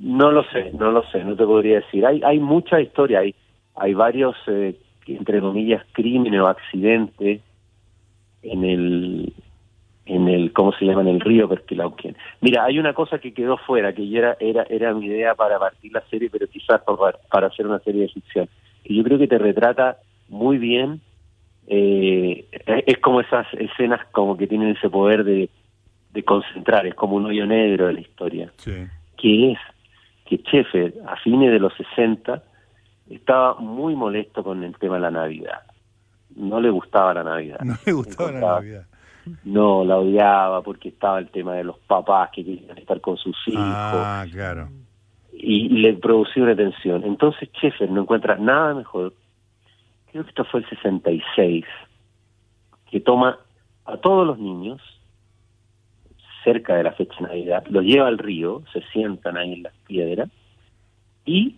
No 0.00 0.32
lo 0.32 0.44
sé, 0.44 0.72
no 0.72 0.90
lo 0.90 1.02
sé, 1.10 1.22
no 1.22 1.36
te 1.36 1.44
podría 1.44 1.80
decir. 1.80 2.06
Hay, 2.06 2.22
hay 2.24 2.38
mucha 2.38 2.80
historia, 2.80 3.18
hay, 3.18 3.34
hay 3.76 3.92
varios, 3.92 4.34
eh, 4.46 4.74
entre 5.06 5.40
comillas, 5.40 5.84
crímenes 5.92 6.40
o 6.40 6.46
accidentes 6.46 7.42
en 8.42 8.64
el, 8.64 9.34
en 10.06 10.28
el, 10.28 10.52
¿cómo 10.54 10.72
se 10.72 10.86
llama? 10.86 11.02
En 11.02 11.08
el 11.08 11.20
río 11.20 11.46
Perquilauquén. 11.50 12.16
Mira, 12.40 12.64
hay 12.64 12.78
una 12.78 12.94
cosa 12.94 13.18
que 13.18 13.34
quedó 13.34 13.58
fuera, 13.58 13.92
que 13.92 14.08
ya 14.08 14.20
era, 14.20 14.36
era, 14.40 14.62
era 14.70 14.94
mi 14.94 15.04
idea 15.04 15.34
para 15.34 15.58
partir 15.58 15.92
la 15.92 16.02
serie, 16.08 16.30
pero 16.30 16.46
quizás 16.48 16.80
para, 16.80 17.18
para 17.30 17.48
hacer 17.48 17.66
una 17.66 17.80
serie 17.80 18.02
de 18.02 18.08
ficción. 18.08 18.48
Y 18.84 18.96
yo 18.96 19.04
creo 19.04 19.18
que 19.18 19.28
te 19.28 19.38
retrata 19.38 19.98
muy 20.30 20.56
bien, 20.56 21.02
eh, 21.66 22.46
es 22.86 22.98
como 22.98 23.20
esas 23.20 23.46
escenas 23.54 24.00
como 24.12 24.36
que 24.36 24.46
tienen 24.46 24.76
ese 24.76 24.90
poder 24.90 25.24
de, 25.24 25.48
de 26.12 26.22
concentrar, 26.24 26.86
es 26.86 26.94
como 26.94 27.16
un 27.16 27.26
hoyo 27.26 27.46
negro 27.46 27.86
de 27.86 27.94
la 27.94 28.00
historia. 28.00 28.52
Que 29.16 29.52
es 29.52 29.58
que 30.26 30.36
Sheffer, 30.38 30.94
a 31.06 31.16
fines 31.16 31.52
de 31.52 31.58
los 31.58 31.74
60, 31.74 32.42
estaba 33.10 33.56
muy 33.56 33.94
molesto 33.94 34.42
con 34.42 34.62
el 34.64 34.76
tema 34.78 34.94
de 34.94 35.02
la 35.02 35.10
Navidad. 35.10 35.62
No 36.34 36.60
le 36.60 36.70
gustaba 36.70 37.14
la 37.14 37.24
Navidad. 37.24 37.60
No 37.60 37.76
le 37.84 37.92
gustaba 37.92 38.32
la 38.32 38.40
Navidad 38.40 38.86
no, 39.44 39.84
la 39.84 39.98
odiaba 39.98 40.62
porque 40.62 40.88
estaba 40.88 41.18
el 41.18 41.28
tema 41.28 41.54
de 41.54 41.64
los 41.64 41.78
papás 41.78 42.30
que 42.32 42.44
querían 42.44 42.78
estar 42.78 43.00
con 43.00 43.16
sus 43.16 43.36
hijos. 43.46 43.62
Ah, 43.64 44.24
claro. 44.30 44.68
Y, 45.32 45.68
le 45.68 45.94
producía 45.94 46.42
una 46.42 46.56
tensión. 46.56 47.04
Entonces 47.04 47.48
Sheffer 47.52 47.90
no 47.90 48.02
encuentra 48.02 48.36
nada 48.36 48.74
mejor, 48.74 49.12
creo 50.14 50.22
que 50.22 50.30
esto 50.30 50.44
fue 50.44 50.60
el 50.60 50.68
66, 50.68 51.64
que 52.88 53.00
toma 53.00 53.40
a 53.84 53.96
todos 53.96 54.24
los 54.24 54.38
niños 54.38 54.80
cerca 56.44 56.76
de 56.76 56.84
la 56.84 56.92
fecha 56.92 57.16
de 57.16 57.22
Navidad, 57.22 57.64
los 57.68 57.82
lleva 57.82 58.06
al 58.06 58.18
río, 58.18 58.62
se 58.72 58.80
sientan 58.92 59.36
ahí 59.36 59.54
en 59.54 59.64
las 59.64 59.72
piedras, 59.88 60.30
y 61.24 61.56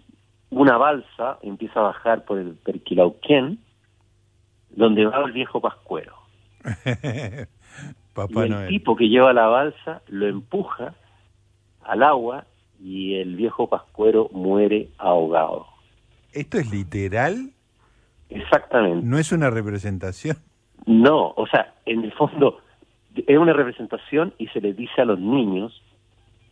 una 0.48 0.78
balsa 0.78 1.38
empieza 1.42 1.80
a 1.80 1.82
bajar 1.82 2.24
por 2.24 2.38
el 2.38 2.54
Perquilauquén, 2.54 3.58
donde 4.70 5.04
va 5.04 5.22
el 5.26 5.32
viejo 5.32 5.60
Pascuero. 5.60 6.14
y 6.64 8.38
el 8.38 8.68
tipo 8.68 8.96
que 8.96 9.10
lleva 9.10 9.34
la 9.34 9.48
balsa 9.48 10.00
lo 10.06 10.26
empuja 10.26 10.94
al 11.82 12.02
agua 12.02 12.46
y 12.82 13.16
el 13.16 13.36
viejo 13.36 13.68
pascuero 13.68 14.30
muere 14.32 14.88
ahogado. 14.96 15.66
¿Esto 16.32 16.56
es 16.56 16.70
literal? 16.70 17.52
Exactamente. 18.30 19.06
¿No 19.06 19.18
es 19.18 19.32
una 19.32 19.50
representación? 19.50 20.36
No, 20.86 21.32
o 21.36 21.46
sea, 21.46 21.74
en 21.84 22.04
el 22.04 22.12
fondo 22.12 22.60
es 23.14 23.38
una 23.38 23.52
representación 23.52 24.34
y 24.38 24.48
se 24.48 24.60
les 24.60 24.76
dice 24.76 25.00
a 25.00 25.04
los 25.04 25.18
niños 25.18 25.82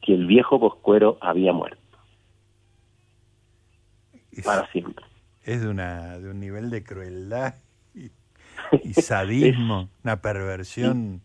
que 0.03 0.15
el 0.15 0.27
viejo 0.27 0.61
pascuero 0.61 1.19
había 1.21 1.53
muerto. 1.53 1.79
para 4.45 4.67
siempre. 4.73 5.05
Es 5.45 5.63
de, 5.63 5.69
una, 5.69 6.19
de 6.19 6.31
un 6.31 6.41
nivel 6.41 6.71
de 6.71 6.83
crueldad 6.83 7.55
y, 7.95 8.11
sadismo, 8.95 9.89
una 10.03 10.21
perversión. 10.21 11.21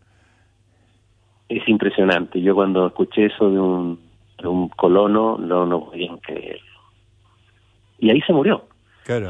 Es 1.48 1.66
impresionante. 1.68 2.40
Yo 2.40 2.54
cuando 2.54 2.86
escuché 2.86 3.26
eso 3.26 3.50
de 3.50 3.58
un, 3.58 4.00
un 4.44 4.68
colono, 4.68 5.36
no, 5.38 5.66
no 5.66 5.86
podían 5.86 6.18
creerlo. 6.18 6.70
Y 7.98 8.10
ahí 8.10 8.20
se 8.22 8.32
murió. 8.32 8.69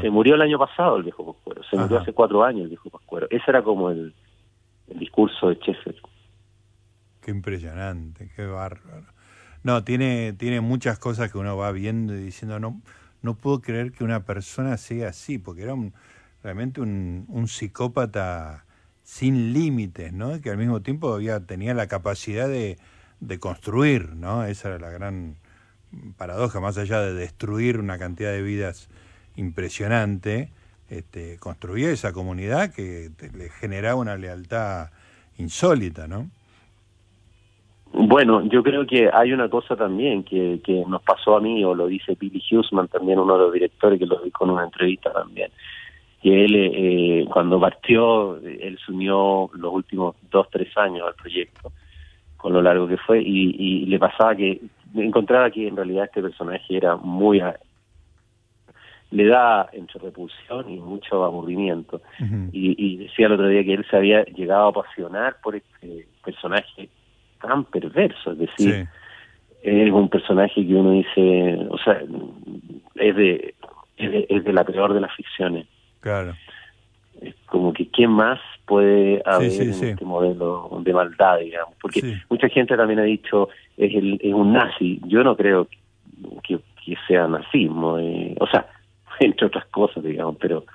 Se 0.01 0.09
murió 0.09 0.35
el 0.35 0.41
año 0.41 0.59
pasado 0.59 0.97
el 0.97 1.03
viejo 1.03 1.33
Pascuero, 1.33 1.63
se 1.63 1.75
murió 1.75 1.99
hace 1.99 2.13
cuatro 2.13 2.43
años 2.43 2.63
el 2.63 2.69
viejo 2.69 2.89
Pascuero. 2.89 3.27
Ese 3.29 3.43
era 3.47 3.63
como 3.63 3.89
el, 3.89 4.13
discurso 4.87 5.49
de 5.49 5.55
Sheffield. 5.55 5.99
Qué 7.21 7.31
impresionante, 7.31 8.29
qué 8.35 8.45
bárbaro. 8.45 9.07
No, 9.63 9.83
tiene, 9.83 10.33
tiene 10.33 10.59
muchas 10.61 10.99
cosas 10.99 11.31
que 11.31 11.37
uno 11.37 11.55
va 11.55 11.71
viendo 11.71 12.13
y 12.13 12.19
diciendo, 12.19 12.59
no, 12.59 12.81
no 13.21 13.35
puedo 13.35 13.61
creer 13.61 13.91
que 13.91 14.03
una 14.03 14.25
persona 14.25 14.77
sea 14.77 15.09
así, 15.09 15.37
porque 15.37 15.63
era 15.63 15.75
realmente 16.43 16.81
un, 16.81 17.25
un 17.29 17.47
psicópata 17.47 18.65
sin 19.03 19.53
límites, 19.53 20.13
¿no? 20.13 20.41
Que 20.41 20.49
al 20.49 20.57
mismo 20.57 20.81
tiempo 20.81 21.13
había, 21.13 21.45
tenía 21.45 21.73
la 21.73 21.87
capacidad 21.87 22.47
de, 22.47 22.77
de 23.19 23.39
construir, 23.39 24.15
¿no? 24.15 24.43
Esa 24.43 24.69
era 24.69 24.79
la 24.79 24.89
gran 24.89 25.37
paradoja, 26.17 26.59
más 26.59 26.77
allá 26.77 26.99
de 27.01 27.13
destruir 27.13 27.79
una 27.79 27.97
cantidad 27.97 28.31
de 28.31 28.41
vidas 28.41 28.89
impresionante, 29.35 30.49
este, 30.89 31.37
construía 31.39 31.91
esa 31.91 32.13
comunidad 32.13 32.73
que 32.73 33.09
le 33.33 33.49
generaba 33.49 33.95
una 33.95 34.17
lealtad 34.17 34.89
insólita, 35.37 36.07
¿no? 36.07 36.29
Bueno, 37.93 38.45
yo 38.45 38.63
creo 38.63 38.85
que 38.85 39.09
hay 39.11 39.33
una 39.33 39.49
cosa 39.49 39.75
también 39.75 40.23
que, 40.23 40.61
nos 40.87 41.01
pasó 41.01 41.35
a 41.35 41.41
mí, 41.41 41.63
o 41.63 41.75
lo 41.75 41.87
dice 41.87 42.15
Billy 42.17 42.41
Huseman, 42.51 42.87
también 42.87 43.19
uno 43.19 43.33
de 43.33 43.43
los 43.43 43.53
directores, 43.53 43.99
que 43.99 44.05
lo 44.05 44.19
dijo 44.19 44.45
en 44.45 44.51
una 44.51 44.63
entrevista 44.63 45.11
también, 45.11 45.51
que 46.21 46.45
él, 46.45 46.55
eh, 46.55 47.25
cuando 47.31 47.59
partió, 47.59 48.37
él 48.37 48.79
se 48.85 48.91
unió 48.91 49.49
los 49.53 49.73
últimos 49.73 50.15
dos, 50.31 50.47
tres 50.49 50.75
años 50.77 51.05
al 51.05 51.15
proyecto, 51.15 51.73
con 52.37 52.53
lo 52.53 52.61
largo 52.61 52.87
que 52.87 52.97
fue 52.97 53.21
y, 53.21 53.85
le 53.85 53.99
pasaba 53.99 54.35
que 54.35 54.61
encontraba 54.95 55.51
que 55.51 55.67
en 55.67 55.75
realidad 55.75 56.05
este 56.05 56.21
personaje 56.21 56.77
era 56.77 56.95
muy 56.95 57.41
le 59.11 59.27
da 59.27 59.69
entre 59.73 59.99
repulsión 59.99 60.69
y 60.69 60.77
mucho 60.77 61.23
aburrimiento 61.23 62.01
y, 62.51 62.97
decía 62.97 63.27
el 63.27 63.33
otro 63.33 63.47
día 63.47 63.63
que 63.63 63.73
él 63.73 63.85
se 63.89 63.97
había 63.97 64.23
llegado 64.25 64.65
a 64.65 64.69
apasionar 64.69 65.37
por 65.43 65.55
este 65.55 66.07
personaje 66.23 66.89
tan 67.41 67.65
perverso 67.65 68.31
es 68.31 68.39
decir 68.39 68.87
es 69.61 69.91
un 69.91 70.09
personaje 70.09 70.65
que 70.65 70.73
uno 70.73 70.91
dice 70.91 71.67
o 71.69 71.77
sea 71.77 72.01
es 72.95 73.15
de 73.15 73.55
es 73.97 74.43
de, 74.43 74.53
la 74.53 74.63
peor 74.63 74.93
de 74.93 75.01
las 75.01 75.13
ficciones 75.15 75.67
claro 75.99 76.33
es 77.21 77.35
como 77.45 77.73
que 77.73 77.87
quién 77.87 78.11
más 78.11 78.39
puede 78.65 79.21
haber 79.25 79.51
en 79.51 79.69
este 79.69 80.05
modelo 80.05 80.69
de 80.81 80.93
maldad, 80.93 81.39
digamos. 81.39 81.75
Porque 81.81 82.19
mucha 82.29 82.49
gente 82.49 82.75
también 82.75 82.99
ha 82.99 83.03
dicho, 83.03 83.49
es, 83.77 83.93
el, 83.93 84.19
es 84.21 84.33
un 84.33 84.53
nazi. 84.53 84.99
Yo 85.05 85.23
no 85.23 85.35
creo 85.35 85.67
que, 86.43 86.59
que 86.83 86.95
sea 87.07 87.27
nazismo. 87.27 87.99
Eh, 87.99 88.35
o 88.39 88.47
sea, 88.47 88.65
entre 89.25 89.47
otras 89.47 89.65
cosas, 89.67 90.03
digamos, 90.03 90.37
pero 90.39 90.65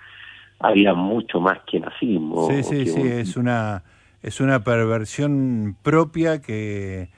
había 0.59 0.95
mucho 0.95 1.41
más 1.41 1.59
que 1.67 1.81
nazismo. 1.81 2.49
Sí, 2.51 2.63
sí, 2.63 2.87
sí, 2.87 3.03
es 3.03 3.37
una, 3.37 3.83
es 4.23 4.41
una 4.41 4.65
perversión 4.65 5.77
propia 5.83 6.41
que, 6.41 7.11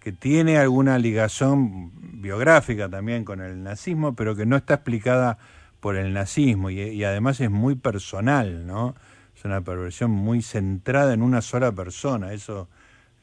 que 0.00 0.12
tiene 0.12 0.58
alguna 0.58 0.98
ligación 0.98 1.90
biográfica 2.20 2.88
también 2.88 3.24
con 3.24 3.40
el 3.40 3.62
nazismo, 3.62 4.14
pero 4.14 4.36
que 4.36 4.46
no 4.46 4.56
está 4.56 4.74
explicada 4.74 5.38
por 5.80 5.96
el 5.96 6.12
nazismo 6.12 6.70
y, 6.70 6.80
y 6.80 7.04
además 7.04 7.40
es 7.40 7.50
muy 7.50 7.74
personal, 7.74 8.66
¿no? 8.66 8.94
es 9.42 9.44
una 9.44 9.60
perversión 9.60 10.10
muy 10.10 10.40
centrada 10.42 11.12
en 11.14 11.22
una 11.22 11.40
sola 11.40 11.72
persona. 11.72 12.32
Eso, 12.32 12.68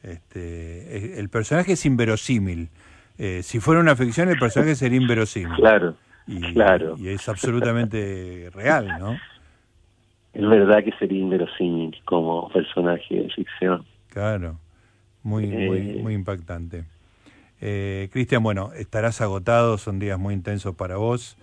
este, 0.02 1.18
el 1.18 1.28
personaje 1.30 1.72
es 1.72 1.86
inverosímil. 1.86 2.68
Eh, 3.18 3.42
si 3.42 3.60
fuera 3.60 3.80
una 3.80 3.96
ficción, 3.96 4.28
el 4.28 4.38
personaje 4.38 4.74
sería 4.74 5.00
inverosímil. 5.00 5.56
Claro, 5.56 5.94
y, 6.30 6.54
claro. 6.54 6.96
Y 6.98 7.08
es 7.08 7.28
absolutamente 7.28 8.50
real, 8.54 8.88
¿no? 8.98 9.18
Es 10.32 10.48
verdad 10.48 10.84
que 10.84 10.92
sería 10.92 11.18
inverosímil 11.18 11.96
como 12.04 12.48
personaje 12.50 13.14
de 13.14 13.30
ficción. 13.30 13.84
Claro, 14.08 14.58
muy, 15.22 15.46
muy, 15.46 15.78
eh. 15.78 15.98
muy 16.02 16.14
impactante. 16.14 16.84
Eh, 17.60 18.08
Cristian, 18.12 18.42
bueno, 18.42 18.72
estarás 18.74 19.20
agotado, 19.20 19.76
son 19.76 19.98
días 19.98 20.18
muy 20.18 20.34
intensos 20.34 20.74
para 20.76 20.96
vos, 20.96 21.36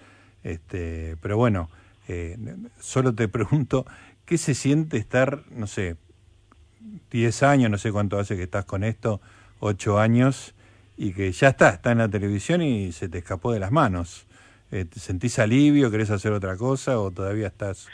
este, 0.44 1.18
pero 1.22 1.38
bueno, 1.38 1.70
eh, 2.08 2.38
solo 2.80 3.14
te 3.14 3.28
pregunto, 3.28 3.86
¿Qué 4.28 4.38
se 4.38 4.56
siente 4.56 4.98
estar, 4.98 5.44
no 5.52 5.68
sé, 5.68 5.96
10 7.12 7.44
años, 7.44 7.72
no 7.72 7.78
sé 7.78 7.94
cuánto 7.94 8.20
hace 8.20 8.36
que 8.36 8.44
estás 8.44 8.66
con 8.66 8.84
esto, 8.84 9.22
8 9.62 10.00
años, 10.00 10.54
y 10.98 11.14
que 11.14 11.32
ya 11.32 11.48
está, 11.48 11.70
está 11.70 11.94
en 11.94 12.00
la 12.00 12.10
televisión 12.10 12.62
y 12.62 12.92
se 12.92 13.08
te 13.08 13.20
escapó 13.20 13.54
de 13.54 13.62
las 13.62 13.72
manos? 13.72 14.27
Eh, 14.72 14.86
¿Te 14.86 15.00
sentís 15.00 15.40
alivio, 15.40 15.90
querés 15.90 16.12
hacer 16.12 16.34
otra 16.34 16.58
cosa 16.58 17.00
o 17.00 17.12
todavía 17.12 17.48
estás 17.48 17.90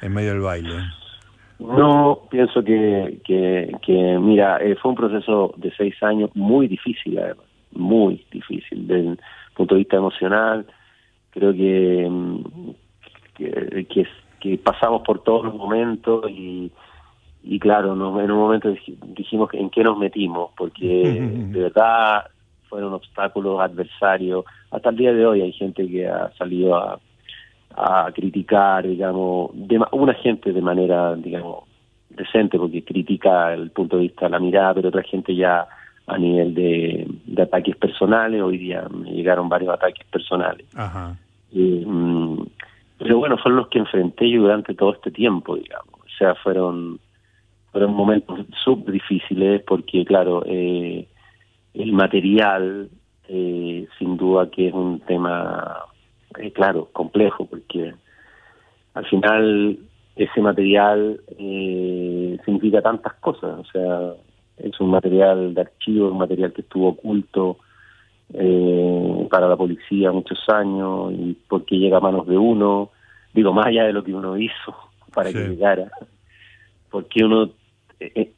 en 0.00 0.12
medio 0.12 0.30
del 0.30 0.40
baile? 0.40 0.74
No, 1.58 2.22
pienso 2.30 2.62
que, 2.64 3.20
que, 3.24 4.18
mira, 4.20 4.58
eh, 4.58 4.76
fue 4.76 4.90
un 4.90 4.96
proceso 4.96 5.54
de 5.56 5.72
seis 5.76 5.94
años 6.02 6.30
muy 6.34 6.66
difícil, 6.66 7.18
además, 7.18 7.46
muy 7.72 8.24
difícil, 8.30 8.86
desde 8.86 9.10
el 9.10 9.20
punto 9.54 9.74
de 9.74 9.80
vista 9.80 9.96
emocional. 9.96 10.66
Creo 11.30 11.52
que, 11.52 12.08
mm, 12.10 12.70
que, 13.36 13.86
que 13.88 14.06
que 14.42 14.58
pasamos 14.58 15.02
por 15.02 15.22
todos 15.22 15.44
los 15.44 15.54
momentos 15.54 16.28
y, 16.28 16.72
y 17.44 17.60
claro, 17.60 17.92
en 17.92 18.30
un 18.30 18.38
momento 18.38 18.74
dijimos 19.16 19.48
en 19.52 19.70
qué 19.70 19.84
nos 19.84 19.96
metimos, 19.96 20.50
porque 20.56 20.84
de 21.52 21.60
verdad 21.60 22.26
fueron 22.72 22.94
obstáculos 22.94 23.60
adversarios. 23.60 24.46
Hasta 24.70 24.88
el 24.88 24.96
día 24.96 25.12
de 25.12 25.26
hoy 25.26 25.42
hay 25.42 25.52
gente 25.52 25.86
que 25.86 26.08
ha 26.08 26.32
salido 26.38 26.74
a, 26.74 26.98
a 27.76 28.10
criticar, 28.14 28.88
digamos, 28.88 29.50
de, 29.52 29.78
una 29.92 30.14
gente 30.14 30.54
de 30.54 30.62
manera, 30.62 31.14
digamos, 31.16 31.64
decente, 32.08 32.56
porque 32.56 32.82
critica 32.82 33.52
el 33.52 33.70
punto 33.72 33.96
de 33.96 34.04
vista 34.04 34.24
de 34.24 34.30
la 34.30 34.38
mirada, 34.38 34.72
pero 34.72 34.88
otra 34.88 35.02
gente 35.02 35.36
ya 35.36 35.66
a 36.06 36.16
nivel 36.16 36.54
de, 36.54 37.06
de 37.26 37.42
ataques 37.42 37.76
personales, 37.76 38.40
hoy 38.40 38.56
día 38.56 38.86
me 38.90 39.10
llegaron 39.10 39.50
varios 39.50 39.74
ataques 39.74 40.06
personales. 40.06 40.66
Ajá. 40.74 41.14
Mm, 41.52 42.40
pero 42.96 43.18
bueno, 43.18 43.36
fueron 43.36 43.58
los 43.58 43.68
que 43.68 43.80
enfrenté 43.80 44.30
yo 44.30 44.40
durante 44.40 44.74
todo 44.74 44.94
este 44.94 45.10
tiempo, 45.10 45.56
digamos. 45.56 46.00
O 46.00 46.16
sea, 46.18 46.34
fueron, 46.36 46.98
fueron 47.70 47.92
momentos 47.92 48.46
difíciles 48.86 49.62
porque, 49.66 50.06
claro, 50.06 50.42
eh, 50.46 51.06
el 51.74 51.92
material, 51.92 52.90
eh, 53.28 53.86
sin 53.98 54.16
duda 54.16 54.50
que 54.50 54.68
es 54.68 54.74
un 54.74 55.00
tema, 55.00 55.84
eh, 56.38 56.52
claro, 56.52 56.88
complejo, 56.92 57.46
porque 57.46 57.94
al 58.94 59.06
final 59.06 59.78
ese 60.16 60.40
material 60.40 61.20
eh, 61.38 62.38
significa 62.44 62.82
tantas 62.82 63.14
cosas, 63.14 63.58
o 63.58 63.64
sea, 63.64 64.14
es 64.58 64.78
un 64.80 64.90
material 64.90 65.54
de 65.54 65.60
archivo, 65.62 66.10
un 66.10 66.18
material 66.18 66.52
que 66.52 66.60
estuvo 66.60 66.88
oculto 66.88 67.58
eh, 68.34 69.26
para 69.30 69.48
la 69.48 69.56
policía 69.56 70.12
muchos 70.12 70.38
años 70.48 71.12
y 71.12 71.36
porque 71.48 71.76
llega 71.76 71.96
a 71.96 72.00
manos 72.00 72.26
de 72.26 72.36
uno, 72.36 72.90
digo, 73.32 73.52
más 73.52 73.66
allá 73.66 73.84
de 73.84 73.92
lo 73.92 74.04
que 74.04 74.14
uno 74.14 74.36
hizo 74.36 74.74
para 75.14 75.32
que 75.32 75.48
llegara, 75.48 75.90
porque 76.90 77.24
uno 77.24 77.50
eh, 77.98 78.32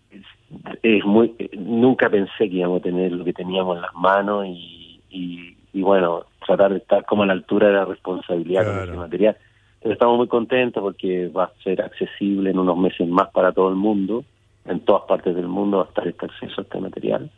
es, 0.82 1.04
muy, 1.04 1.34
nunca 1.58 2.08
pensé 2.08 2.48
que 2.48 2.56
íbamos 2.56 2.80
a 2.80 2.84
tener 2.84 3.12
lo 3.12 3.24
que 3.24 3.32
teníamos 3.32 3.76
en 3.76 3.82
las 3.82 3.94
manos 3.94 4.46
y, 4.46 5.00
y, 5.10 5.82
bueno, 5.82 6.24
tratar 6.46 6.72
de 6.72 6.78
estar 6.78 7.04
como 7.04 7.24
a 7.24 7.26
la 7.26 7.32
altura 7.32 7.68
de 7.68 7.74
la 7.74 7.84
responsabilidad 7.84 8.64
con 8.64 8.82
ese 8.82 8.96
material. 8.96 9.36
Pero 9.82 9.92
estamos 9.92 10.16
muy 10.16 10.28
contentos 10.28 10.82
porque 10.82 11.28
va 11.28 11.44
a 11.44 11.52
ser 11.62 11.82
accesible 11.82 12.50
en 12.50 12.58
unos 12.58 12.78
meses 12.78 13.08
más 13.08 13.28
para 13.30 13.52
todo 13.52 13.68
el 13.68 13.74
mundo, 13.74 14.24
en 14.64 14.80
todas 14.80 15.02
partes 15.02 15.34
del 15.34 15.48
mundo 15.48 15.78
va 15.78 15.84
a 15.84 15.88
estar 15.88 16.06
este 16.06 16.26
acceso 16.26 16.60
a 16.60 16.64
este 16.64 16.80
material 16.80 17.30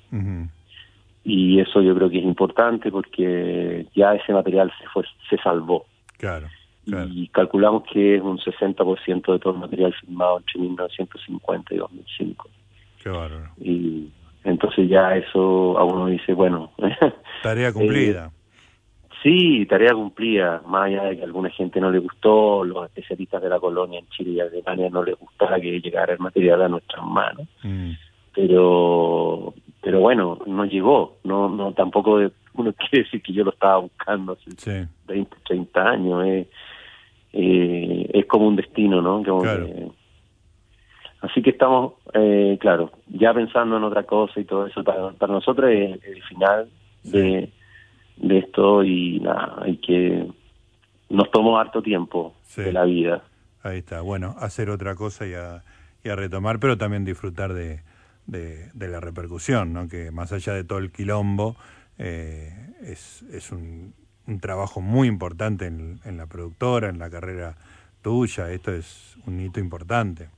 y 1.26 1.58
eso 1.58 1.82
yo 1.82 1.92
creo 1.96 2.08
que 2.08 2.18
es 2.18 2.24
importante 2.24 2.88
porque 2.92 3.88
ya 3.96 4.14
ese 4.14 4.32
material 4.32 4.72
se 4.80 4.86
fue, 4.88 5.02
se 5.28 5.36
salvó. 5.38 5.84
Claro, 6.18 6.46
Y 6.86 7.26
calculamos 7.28 7.82
que 7.92 8.14
es 8.14 8.22
un 8.22 8.38
60% 8.38 9.32
de 9.32 9.38
todo 9.40 9.54
el 9.54 9.58
material 9.58 9.92
filmado 9.94 10.38
entre 10.38 10.60
1950 10.60 11.74
y 11.74 11.78
2005. 11.78 12.48
Qué 13.06 13.10
bárbaro. 13.10 13.50
Y 13.60 14.10
Entonces 14.42 14.88
ya 14.88 15.14
eso 15.14 15.78
a 15.78 15.84
uno 15.84 16.06
dice, 16.06 16.32
bueno. 16.32 16.72
Tarea 17.44 17.72
cumplida. 17.72 18.32
Sí, 19.22 19.64
tarea 19.66 19.92
cumplida, 19.92 20.60
más 20.66 20.86
allá 20.86 21.04
de 21.04 21.16
que 21.16 21.22
a 21.22 21.26
alguna 21.26 21.50
gente 21.50 21.80
no 21.80 21.92
le 21.92 22.00
gustó, 22.00 22.64
los 22.64 22.84
especialistas 22.86 23.42
de 23.42 23.48
la 23.48 23.60
colonia 23.60 24.00
en 24.00 24.08
Chile 24.08 24.30
y 24.32 24.40
Alemania 24.40 24.90
no 24.90 25.04
les 25.04 25.16
gustara 25.16 25.60
que 25.60 25.80
llegara 25.80 26.14
el 26.14 26.18
material 26.18 26.62
a 26.62 26.68
nuestras 26.68 27.04
manos. 27.04 27.46
Mm. 27.62 27.92
Pero 28.34 29.54
pero 29.80 30.00
bueno, 30.00 30.40
no 30.44 30.64
llegó, 30.64 31.18
no 31.22 31.48
no 31.48 31.72
tampoco 31.74 32.18
uno 32.54 32.72
quiere 32.90 33.04
decir 33.04 33.22
que 33.22 33.32
yo 33.32 33.44
lo 33.44 33.52
estaba 33.52 33.78
buscando 33.78 34.32
hace 34.32 34.88
20, 35.06 35.36
30 35.46 35.80
años, 35.80 36.26
eh, 36.26 36.48
eh, 37.32 38.10
es 38.14 38.26
como 38.26 38.48
un 38.48 38.56
destino, 38.56 39.00
¿no? 39.00 39.22
Así 41.30 41.42
que 41.42 41.50
estamos, 41.50 41.94
eh, 42.14 42.56
claro, 42.60 42.90
ya 43.08 43.32
pensando 43.34 43.76
en 43.76 43.84
otra 43.84 44.04
cosa 44.04 44.40
y 44.40 44.44
todo 44.44 44.66
eso, 44.66 44.82
para, 44.82 45.10
para 45.12 45.32
nosotros 45.32 45.70
es 45.70 46.02
el 46.04 46.22
final 46.24 46.68
de 47.04 47.50
de 48.16 48.38
esto 48.38 48.82
y 48.82 49.20
nada, 49.20 49.56
hay 49.62 49.76
que 49.78 50.26
nos 51.08 51.30
tomó 51.30 51.58
harto 51.58 51.82
tiempo 51.82 52.34
de 52.56 52.72
la 52.72 52.84
vida. 52.84 53.22
Ahí 53.62 53.78
está, 53.78 54.00
bueno, 54.00 54.34
hacer 54.38 54.70
otra 54.70 54.94
cosa 54.94 55.26
y 55.26 55.34
a, 55.34 55.62
y 56.02 56.08
a 56.08 56.16
retomar, 56.16 56.58
pero 56.58 56.76
también 56.76 57.04
disfrutar 57.04 57.52
de, 57.52 57.82
de, 58.26 58.88
la 58.88 59.00
repercusión, 59.00 59.72
¿no? 59.72 59.88
que 59.88 60.10
más 60.10 60.32
allá 60.32 60.52
de 60.54 60.64
todo 60.64 60.78
el 60.78 60.90
quilombo, 60.90 61.56
eh, 61.98 62.52
es, 62.82 63.22
es 63.32 63.52
un, 63.52 63.94
un, 64.26 64.40
trabajo 64.40 64.80
muy 64.80 65.08
importante 65.08 65.66
en, 65.66 66.00
en 66.04 66.16
la 66.16 66.26
productora, 66.26 66.88
en 66.88 66.98
la 66.98 67.10
carrera 67.10 67.56
tuya, 68.02 68.50
esto 68.50 68.72
es 68.72 69.16
un 69.26 69.40
hito 69.40 69.60
importante. 69.60 70.28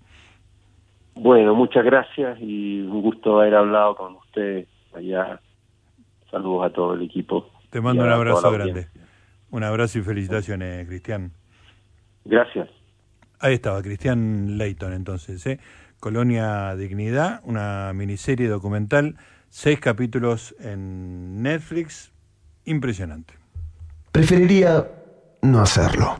Bueno, 1.20 1.52
muchas 1.54 1.84
gracias 1.84 2.38
y 2.40 2.80
un 2.80 3.02
gusto 3.02 3.40
haber 3.40 3.56
hablado 3.56 3.96
con 3.96 4.14
usted 4.16 4.66
allá. 4.94 5.40
Saludos 6.30 6.66
a 6.66 6.72
todo 6.72 6.94
el 6.94 7.02
equipo. 7.02 7.50
Te 7.70 7.80
mando 7.80 8.04
un 8.04 8.10
abrazo 8.10 8.50
grande. 8.52 8.86
Un 9.50 9.64
abrazo 9.64 9.98
y 9.98 10.02
felicitaciones, 10.02 10.86
Cristian. 10.86 11.32
Gracias. 12.24 12.68
Ahí 13.40 13.54
estaba, 13.54 13.82
Cristian 13.82 14.58
Leighton, 14.58 14.92
entonces. 14.92 15.44
¿eh? 15.46 15.58
Colonia 15.98 16.76
Dignidad, 16.76 17.40
una 17.44 17.92
miniserie 17.94 18.46
documental, 18.46 19.16
seis 19.48 19.80
capítulos 19.80 20.54
en 20.60 21.42
Netflix. 21.42 22.12
Impresionante. 22.64 23.34
Preferiría 24.12 24.86
no 25.42 25.60
hacerlo. 25.60 26.16